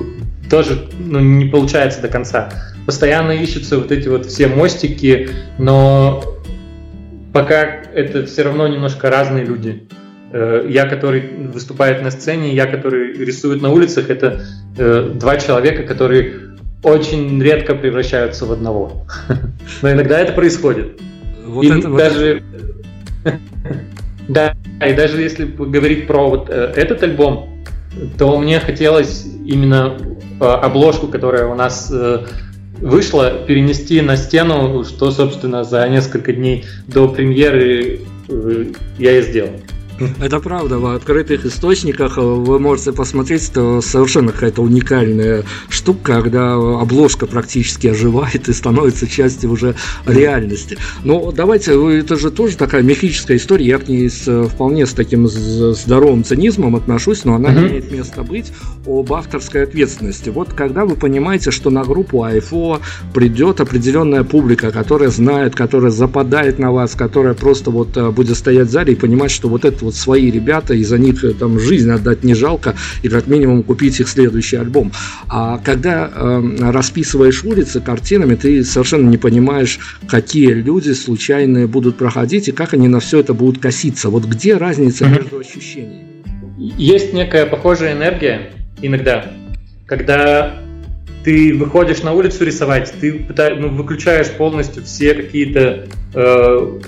[0.50, 2.50] тоже ну, не получается до конца.
[2.84, 6.22] Постоянно ищутся вот эти вот все мостики, но
[7.32, 9.88] пока это все равно немножко разные люди.
[10.32, 11.22] Э, я, который
[11.52, 14.42] выступает на сцене, я, который рисует на улицах, это
[14.76, 16.32] э, два человека, которые
[16.82, 19.06] очень редко превращаются в одного.
[19.82, 21.00] Но иногда это происходит.
[21.46, 22.42] Вот и это, даже...
[24.28, 27.64] да, и даже если говорить про вот э, этот альбом,
[28.18, 29.96] то мне хотелось именно
[30.40, 31.92] обложку, которая у нас
[32.80, 38.64] вышла, перенести на стену, что, собственно, за несколько дней до премьеры э,
[38.98, 39.52] я и сделал.
[40.20, 47.26] Это правда, в открытых источниках вы можете посмотреть, это совершенно какая-то уникальная штука, когда обложка
[47.26, 49.74] практически оживает и становится частью уже
[50.06, 50.78] реальности.
[51.04, 55.28] Но давайте, это же тоже такая мифическая история, я к ней с, вполне с таким
[55.28, 57.68] здоровым цинизмом отношусь, но она uh-huh.
[57.68, 58.52] имеет место быть
[58.86, 60.28] об авторской ответственности.
[60.28, 62.80] Вот когда вы понимаете, что на группу iPhone
[63.12, 68.68] придет определенная публика, которая знает, которая западает на вас, которая просто вот э, будет стоять
[68.68, 71.58] в зале и понимать, что вот это вот свои ребята, и за них э, там
[71.60, 74.92] жизнь отдать не жалко, и как минимум купить их следующий альбом.
[75.28, 79.78] А когда э, расписываешь улицы картинами, ты совершенно не понимаешь,
[80.08, 84.08] какие люди случайные будут проходить и как они на все это будут коситься.
[84.10, 86.14] Вот где разница между ощущениями?
[86.56, 89.32] Есть некая похожая энергия иногда,
[89.86, 90.60] когда
[91.24, 93.26] ты выходишь на улицу рисовать, ты
[93.56, 96.80] ну, выключаешь полностью все какие-то э,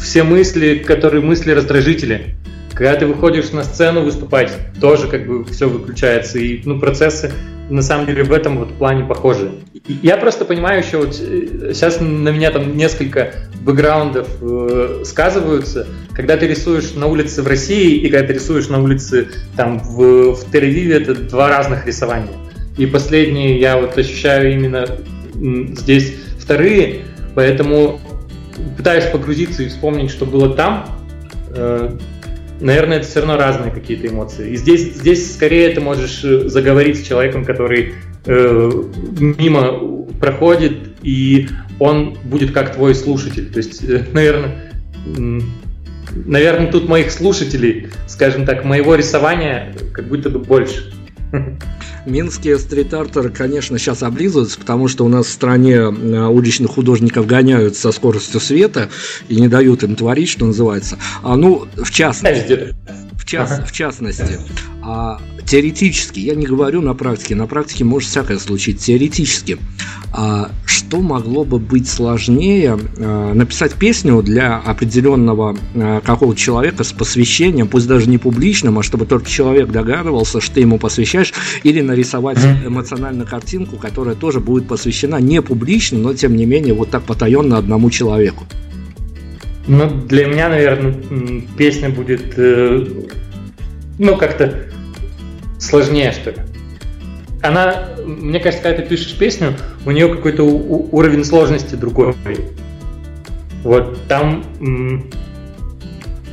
[0.00, 2.34] все мысли, которые мысли раздражители.
[2.72, 6.38] Когда ты выходишь на сцену выступать, тоже как бы все выключается.
[6.38, 7.30] И ну, процессы
[7.68, 9.52] на самом деле в этом вот плане похожи.
[10.02, 15.86] Я просто понимаю еще, вот э, сейчас на меня там несколько бэкграундов э, сказываются.
[16.14, 20.34] Когда ты рисуешь на улице в России и когда ты рисуешь на улице там в,
[20.34, 22.34] в Тель-Авиве, это два разных рисования.
[22.76, 24.86] И последние я вот ощущаю именно
[25.34, 27.02] здесь вторые,
[27.34, 28.00] поэтому
[28.76, 30.86] пытаюсь погрузиться и вспомнить, что было там.
[31.50, 31.96] Э,
[32.60, 34.52] наверное, это все равно разные какие-то эмоции.
[34.52, 37.94] И здесь, здесь скорее ты можешь э, заговорить с человеком, который
[38.26, 38.70] э,
[39.18, 41.48] мимо проходит, и
[41.78, 43.50] он будет как твой слушатель.
[43.50, 44.72] То есть, э, наверное,
[46.14, 50.92] наверное, тут моих слушателей, скажем так, моего рисования как будто бы больше.
[52.06, 57.76] Минские стрит-артеры, конечно, сейчас облизываются, потому что у нас в стране э, уличных художников гоняют
[57.76, 58.88] со скоростью света
[59.28, 60.98] и не дают им творить, что называется.
[61.22, 62.74] А ну, в частности,
[63.12, 64.38] в, час, в частности,
[64.82, 65.20] а,
[65.50, 69.58] теоретически, я не говорю на практике, на практике может всякое случиться, теоретически,
[70.12, 76.92] а, что могло бы быть сложнее а, написать песню для определенного а, какого-то человека с
[76.92, 81.34] посвящением, пусть даже не публичным, а чтобы только человек догадывался, что ты ему посвящаешь,
[81.64, 86.90] или нарисовать эмоциональную картинку, которая тоже будет посвящена не публично, но тем не менее вот
[86.90, 88.44] так потаенно одному человеку.
[89.66, 90.94] Ну, для меня, наверное,
[91.56, 92.86] песня будет, э,
[93.98, 94.69] ну, как-то
[95.60, 96.36] сложнее, что ли.
[97.42, 99.54] Она, мне кажется, когда ты пишешь песню,
[99.86, 102.14] у нее какой-то уровень сложности другой.
[103.62, 104.44] Вот там,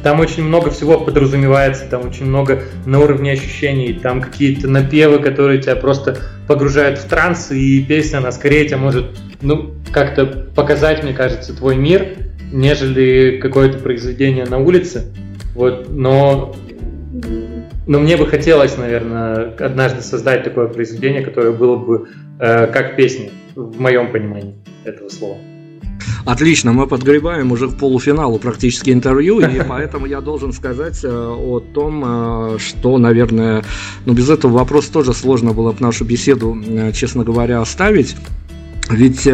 [0.03, 5.61] там очень много всего подразумевается, там очень много на уровне ощущений, там какие-то напевы, которые
[5.61, 6.17] тебя просто
[6.47, 11.75] погружают в транс, и песня, она скорее тебя может, ну, как-то показать, мне кажется, твой
[11.75, 12.17] мир,
[12.51, 15.13] нежели какое-то произведение на улице.
[15.53, 16.55] Вот, но
[17.87, 22.09] но мне бы хотелось, наверное, однажды создать такое произведение, которое было бы
[22.39, 25.37] э, как песня, в моем понимании этого слова.
[26.25, 31.59] Отлично, мы подгребаем уже к полуфиналу практически интервью, и поэтому я должен сказать э, о
[31.59, 33.63] том, э, что, наверное,
[34.05, 38.15] ну без этого вопрос тоже сложно было бы нашу беседу, э, честно говоря, оставить.
[38.89, 39.27] Ведь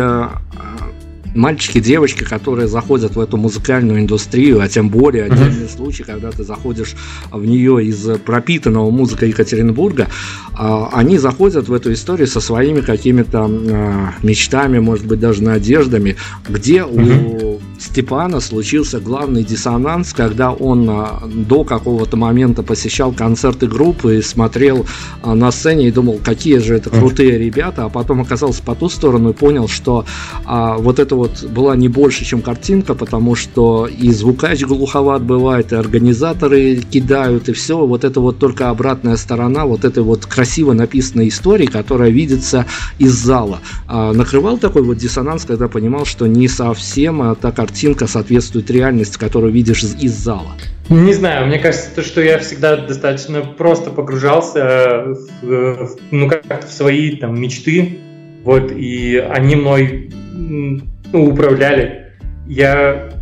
[1.34, 5.76] мальчики, девочки, которые заходят в эту музыкальную индустрию, а тем более отдельный uh-huh.
[5.76, 6.96] случай, когда ты заходишь
[7.32, 10.08] в нее из пропитанного музыкой Екатеринбурга,
[10.54, 16.16] а, они заходят в эту историю со своими какими-то а, мечтами, может быть, даже надеждами,
[16.48, 24.18] где у Степана случился главный диссонанс, когда он а, до какого-то момента посещал концерты группы
[24.18, 24.86] и смотрел
[25.24, 29.32] на сцене и думал, какие же это крутые ребята, а потом оказался по ту сторону
[29.32, 30.06] и понял, что
[30.46, 35.76] вот это вот была не больше, чем картинка, потому что и звукач глуховат бывает, и
[35.76, 37.86] организаторы кидают, и все.
[37.86, 42.66] Вот это вот только обратная сторона вот этой вот красиво написанной истории, которая видится
[43.00, 43.60] из зала.
[43.88, 49.18] А накрывал такой вот диссонанс, когда понимал, что не совсем а та картинка соответствует реальности,
[49.18, 50.52] которую видишь из зала.
[50.90, 55.06] Не знаю, мне кажется, то, что я всегда достаточно просто погружался
[55.42, 58.00] в, ну, в свои там мечты,
[58.44, 60.84] вот, и они мной ну,
[61.14, 62.08] управляли.
[62.48, 63.14] Я,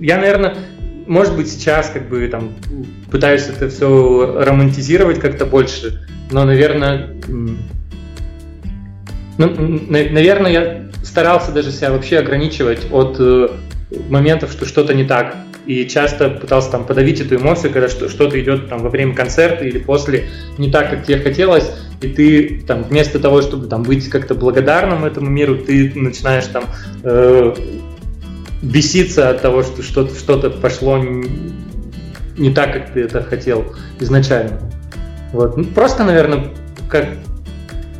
[0.00, 0.56] я, наверное,
[1.06, 2.50] может быть, сейчас как бы там
[3.12, 7.14] пытаюсь это все романтизировать как-то больше, но, наверное,
[9.38, 9.54] ну,
[9.88, 13.48] наверное, я старался даже себя вообще ограничивать от э,
[14.08, 15.36] моментов, что что-то не так.
[15.66, 19.78] И часто пытался там подавить эту эмоцию, когда что-то идет там во время концерта или
[19.78, 24.34] после не так, как тебе хотелось и ты там вместо того, чтобы там быть как-то
[24.34, 26.64] благодарным этому миру, ты начинаешь там
[27.02, 27.54] э,
[28.62, 34.60] беситься от того, что что-то, что-то пошло не так, как ты это хотел изначально.
[35.32, 35.56] Вот.
[35.56, 36.48] Ну, просто, наверное,
[36.88, 37.08] как,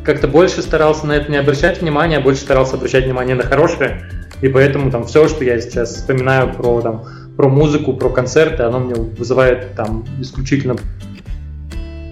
[0.09, 4.09] как-то больше старался на это не обращать внимания, а больше старался обращать внимание на хорошее.
[4.41, 7.05] И поэтому там все, что я сейчас вспоминаю про, там,
[7.37, 10.77] про музыку, про концерты, оно мне вызывает там исключительно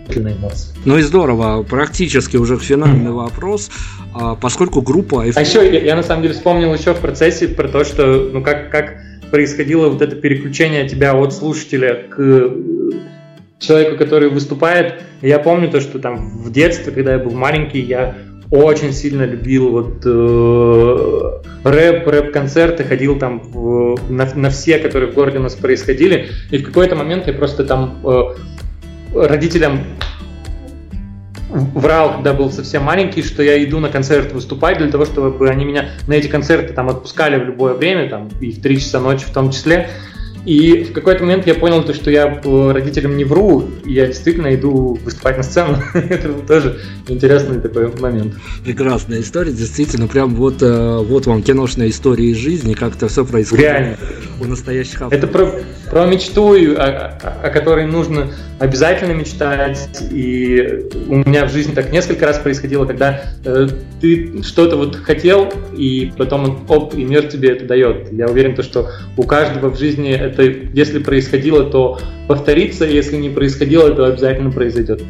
[0.09, 0.75] эмоции.
[0.85, 1.63] Ну и здорово.
[1.63, 3.71] Практически уже финальный вопрос.
[4.13, 5.23] А, поскольку группа...
[5.23, 8.43] А еще я, я на самом деле вспомнил еще в процессе про то, что ну
[8.43, 8.97] как, как
[9.31, 12.51] происходило вот это переключение тебя от слушателя к
[13.59, 15.01] человеку, который выступает.
[15.21, 18.15] Я помню то, что там в детстве, когда я был маленький, я
[18.49, 25.15] очень сильно любил вот э, рэп, рэп-концерты, ходил там в, на, на все, которые в
[25.15, 28.35] городе у нас происходили, и в какой-то момент я просто там э,
[29.13, 29.81] родителям
[31.49, 35.65] врал, когда был совсем маленький, что я иду на концерт выступать для того, чтобы они
[35.65, 39.25] меня на эти концерты там отпускали в любое время, там и в 3 часа ночи
[39.25, 39.89] в том числе.
[40.45, 44.53] И в какой-то момент я понял, то, что я родителям не вру, и я действительно
[44.55, 45.77] иду выступать на сцену.
[45.93, 48.33] Это был тоже интересный такой момент.
[48.63, 53.25] Прекрасная история, действительно, прям вот, э, вот вам киношная история из жизни, как это все
[53.25, 53.97] происходит Реально.
[54.39, 55.23] у настоящих авторов.
[55.23, 55.51] Это про,
[55.89, 59.89] про мечту, о, о, о которой нужно обязательно мечтать.
[60.11, 63.67] И у меня в жизни так несколько раз происходило, когда э,
[64.01, 68.11] ты что-то вот хотел, и потом оп, и мир тебе это дает.
[68.11, 73.29] Я уверен, то, что у каждого в жизни это, если происходило, то повторится, если не
[73.29, 75.01] происходило, то обязательно произойдет.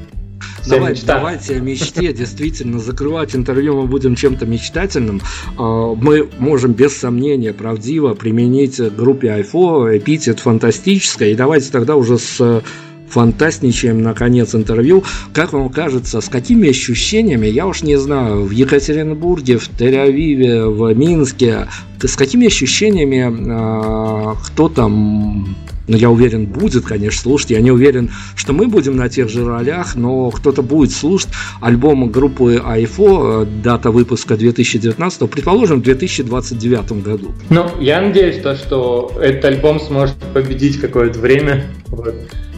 [0.67, 2.13] Давайте, давайте о мечте.
[2.13, 5.21] Действительно, закрывать интервью мы будем чем-то мечтательным.
[5.57, 11.31] А, мы можем без сомнения правдиво применить группе iPhone эпитет фантастическое.
[11.31, 12.63] И давайте тогда уже с
[13.09, 15.03] фантастничаем на конец интервью.
[15.33, 20.93] Как вам кажется, с какими ощущениями, я уж не знаю, в Екатеринбурге, в Тель-Авиве, в
[20.93, 21.67] Минске,
[22.01, 25.55] с какими ощущениями э, кто там
[25.87, 27.51] ну, я уверен, будет, конечно, слушать.
[27.51, 31.29] Я не уверен, что мы будем на тех же ролях, но кто-то будет слушать
[31.61, 37.31] альбом группы AIFO, э, дата выпуска 2019, предположим, в 2029 году.
[37.49, 41.67] Ну, я надеюсь, то, что этот альбом сможет победить какое-то время.
[41.87, 42.15] Вот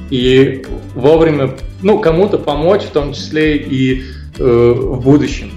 [0.09, 4.03] и вовремя, ну, кому-то помочь, в том числе и
[4.37, 5.51] э, в будущем.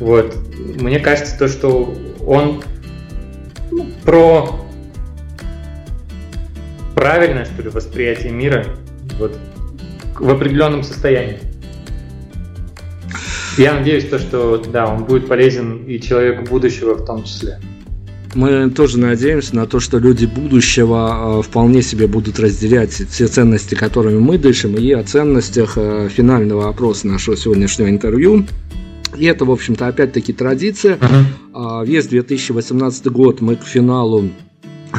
[0.00, 0.34] Вот.
[0.80, 1.94] Мне кажется, то, что
[2.26, 2.62] он
[3.70, 4.60] ну, про
[6.94, 8.66] правильное, что ли, восприятие мира
[9.18, 9.38] вот,
[10.18, 11.38] в определенном состоянии.
[13.58, 17.58] Я надеюсь, то, что да, он будет полезен и человеку будущего в том числе
[18.36, 23.74] мы тоже надеемся на то, что люди будущего э, вполне себе будут разделять те ценности,
[23.74, 28.46] которыми мы дышим, и о ценностях э, финального опроса нашего сегодняшнего интервью.
[29.16, 30.98] И это, в общем-то, опять-таки традиция.
[30.98, 31.86] Uh-huh.
[31.86, 34.28] Весь 2018 год мы к финалу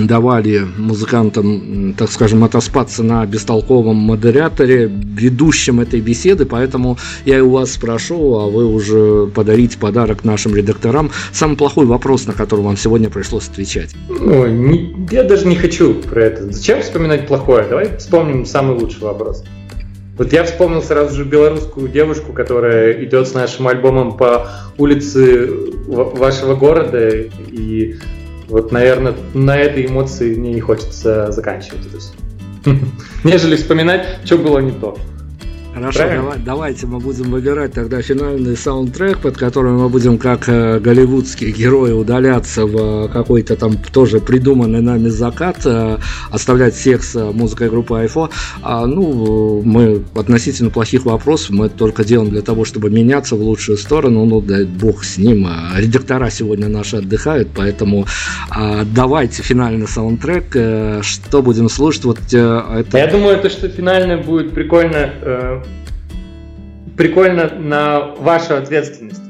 [0.02, 7.52] давали музыкантам, так скажем, отоспаться на бестолковом модераторе, ведущем этой беседы, поэтому я и у
[7.52, 11.12] вас спрошу, а вы уже подарите подарок нашим редакторам.
[11.32, 13.95] Самый плохой вопрос, на который вам сегодня пришлось отвечать.
[14.10, 16.52] Ой, не, я даже не хочу про это.
[16.52, 17.66] Зачем вспоминать плохое?
[17.68, 19.43] Давай вспомним самый лучший вопрос.
[20.18, 25.48] Вот я вспомнил сразу же белорусскую девушку, которая идет с нашим альбомом по улице
[25.88, 27.95] вашего города и
[28.48, 31.82] вот, наверное, на этой эмоции мне не хочется заканчивать.
[33.24, 34.98] Нежели вспоминать, что было не то.
[35.78, 40.80] Хорошо, давай, давайте мы будем выбирать тогда финальный саундтрек, под которым мы будем как э,
[40.80, 46.00] голливудские герои удаляться в э, какой-то там тоже придуманный нами закат, э,
[46.32, 48.32] оставлять всех с музыкой группы iPhone.
[48.64, 53.78] А, ну, мы относительно плохих вопросов мы только делаем для того, чтобы меняться в лучшую
[53.78, 54.26] сторону.
[54.26, 55.46] Ну, дай бог с ним.
[55.48, 58.08] А, редактора сегодня наши отдыхают, поэтому
[58.50, 60.56] а, давайте финальный саундтрек.
[60.56, 62.06] Э, что будем слушать?
[62.06, 62.98] Вот э, это...
[62.98, 65.62] Я думаю, то, что финальное будет прикольно э,
[66.98, 69.22] прикольно на вашу ответственность.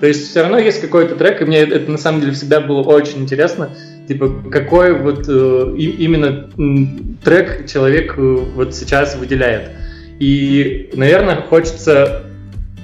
[0.00, 2.82] То есть все равно есть какой-то трек, и мне это на самом деле всегда было
[2.82, 3.70] очень интересно,
[4.06, 6.50] типа какой вот э, именно
[7.24, 9.70] трек человек э, вот сейчас выделяет.
[10.18, 12.24] И, наверное, хочется,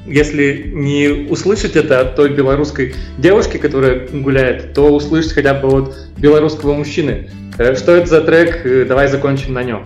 [0.07, 5.95] если не услышать это от той белорусской девушки, которая гуляет, то услышать хотя бы от
[6.17, 7.31] белорусского мужчины.
[7.59, 8.65] Э, что это за трек?
[8.65, 9.85] Э, давай закончим на нем.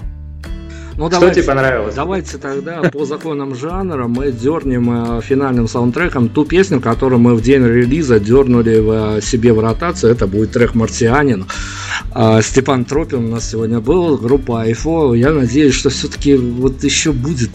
[0.99, 1.94] Ну, Что давайте, тебе понравилось?
[1.94, 7.42] Давайте тогда по законам жанра мы дернем э, финальным саундтреком ту песню, которую мы в
[7.42, 10.12] день релиза дернули в, э, себе в ротацию.
[10.12, 11.47] Это будет трек «Марсианин».
[12.12, 15.14] А, Степан Тропин у нас сегодня был, группа Айфо.
[15.14, 17.51] Я надеюсь, что все-таки вот еще будет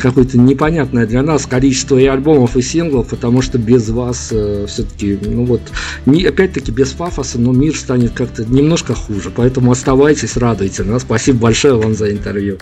[0.00, 5.18] какое-то непонятное для нас количество и альбомов, и синглов, потому что без вас э, все-таки,
[5.22, 5.60] ну вот,
[6.06, 9.30] не, опять-таки без пафоса, но мир станет как-то немножко хуже.
[9.34, 11.02] Поэтому оставайтесь, радуйте нас.
[11.02, 12.58] Спасибо большое вам за интервью.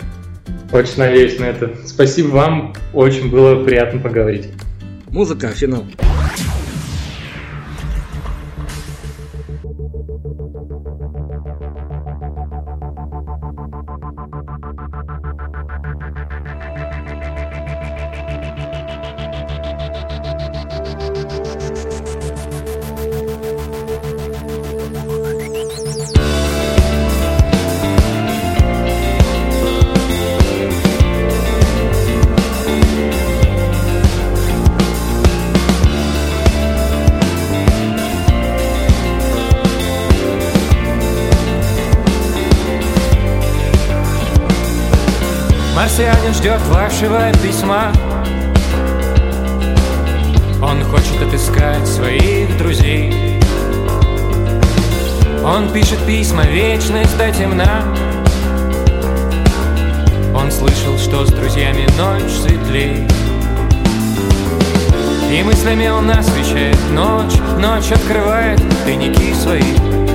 [0.72, 1.72] Очень надеюсь на это.
[1.86, 4.48] Спасибо вам, очень было приятно поговорить.
[5.08, 5.84] Музыка, финал.
[46.44, 47.90] Ждет вашего письма.
[50.60, 53.40] Он хочет отыскать своих друзей.
[55.42, 57.82] Он пишет письма вечность до темна.
[60.36, 63.08] Он слышал, что с друзьями ночь светлей.
[65.32, 69.62] И мыслями он освещает ночь Ночь открывает тайники свои.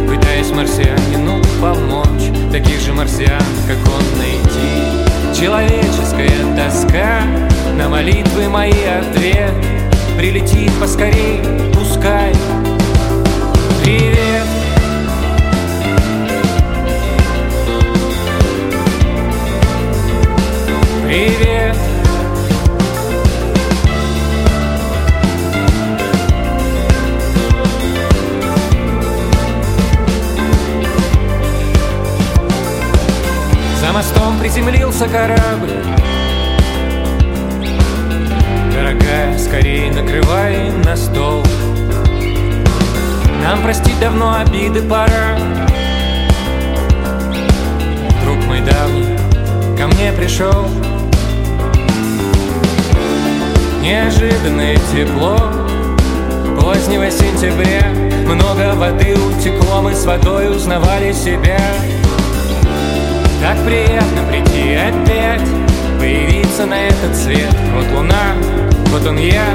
[0.08, 4.79] Пытаясь марсианину помочь Таких же марсиан, как он найти
[5.40, 7.22] Человеческая тоска.
[7.78, 9.54] На молитвы мои ответ.
[10.18, 11.40] Прилетит поскорей,
[11.74, 12.34] пускай.
[13.82, 14.44] Привет.
[21.08, 21.89] Привет
[34.40, 35.72] приземлился корабль.
[38.74, 41.44] Дорогая, скорее накрывай на стол.
[43.44, 45.38] Нам простить давно обиды пора.
[48.24, 49.18] Друг мой давний
[49.78, 50.68] ко мне пришел.
[53.82, 55.38] Неожиданное тепло
[56.62, 57.88] Позднего сентября.
[58.26, 61.58] Много воды утекло, мы с водой узнавали себя
[63.42, 65.42] так приятно прийти опять
[66.00, 67.54] Появиться на этот свет.
[67.74, 68.34] Вот луна,
[68.88, 69.46] вот он я.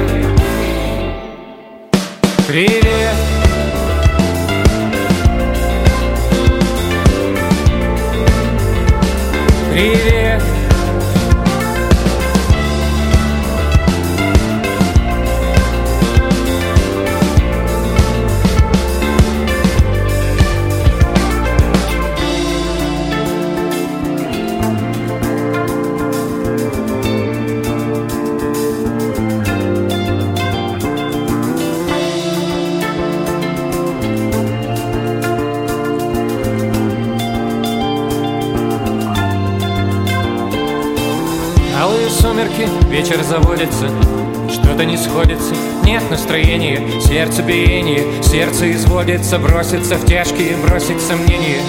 [2.47, 3.15] Привет.
[9.71, 10.24] Привет
[43.65, 43.89] заводится
[44.49, 45.53] Что-то не сходится,
[45.83, 51.61] нет настроения Сердце биение, сердце изводится Бросится в тяжкие, бросить сомнения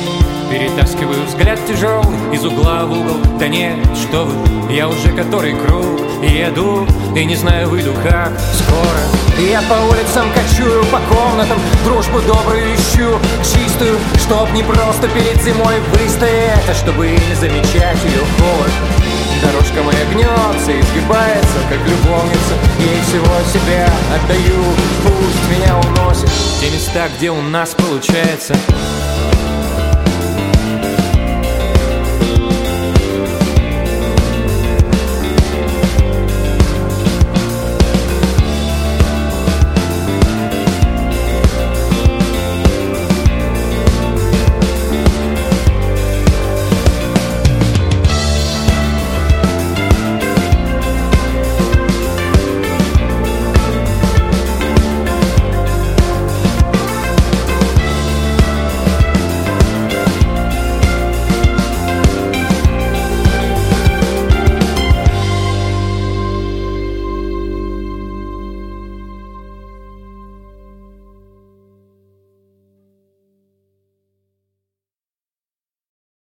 [0.51, 3.17] Перетаскиваю взгляд тяжелый из угла в угол.
[3.41, 6.87] Да нет, что вы, я уже который круг Еду
[7.17, 9.51] и не знаю, выйду как скоро.
[9.51, 15.75] Я по улицам кочую, по комнатам Дружбу добрую ищу, чистую Чтоб не просто перед зимой
[15.93, 19.16] выстоять А чтобы не замечать ее холод
[19.47, 22.55] Дорожка моя гнется и сгибается, как любовница.
[22.81, 24.65] Ей всего себя отдаю,
[25.05, 26.29] пусть меня уносит.
[26.61, 28.57] Те места, где у нас получается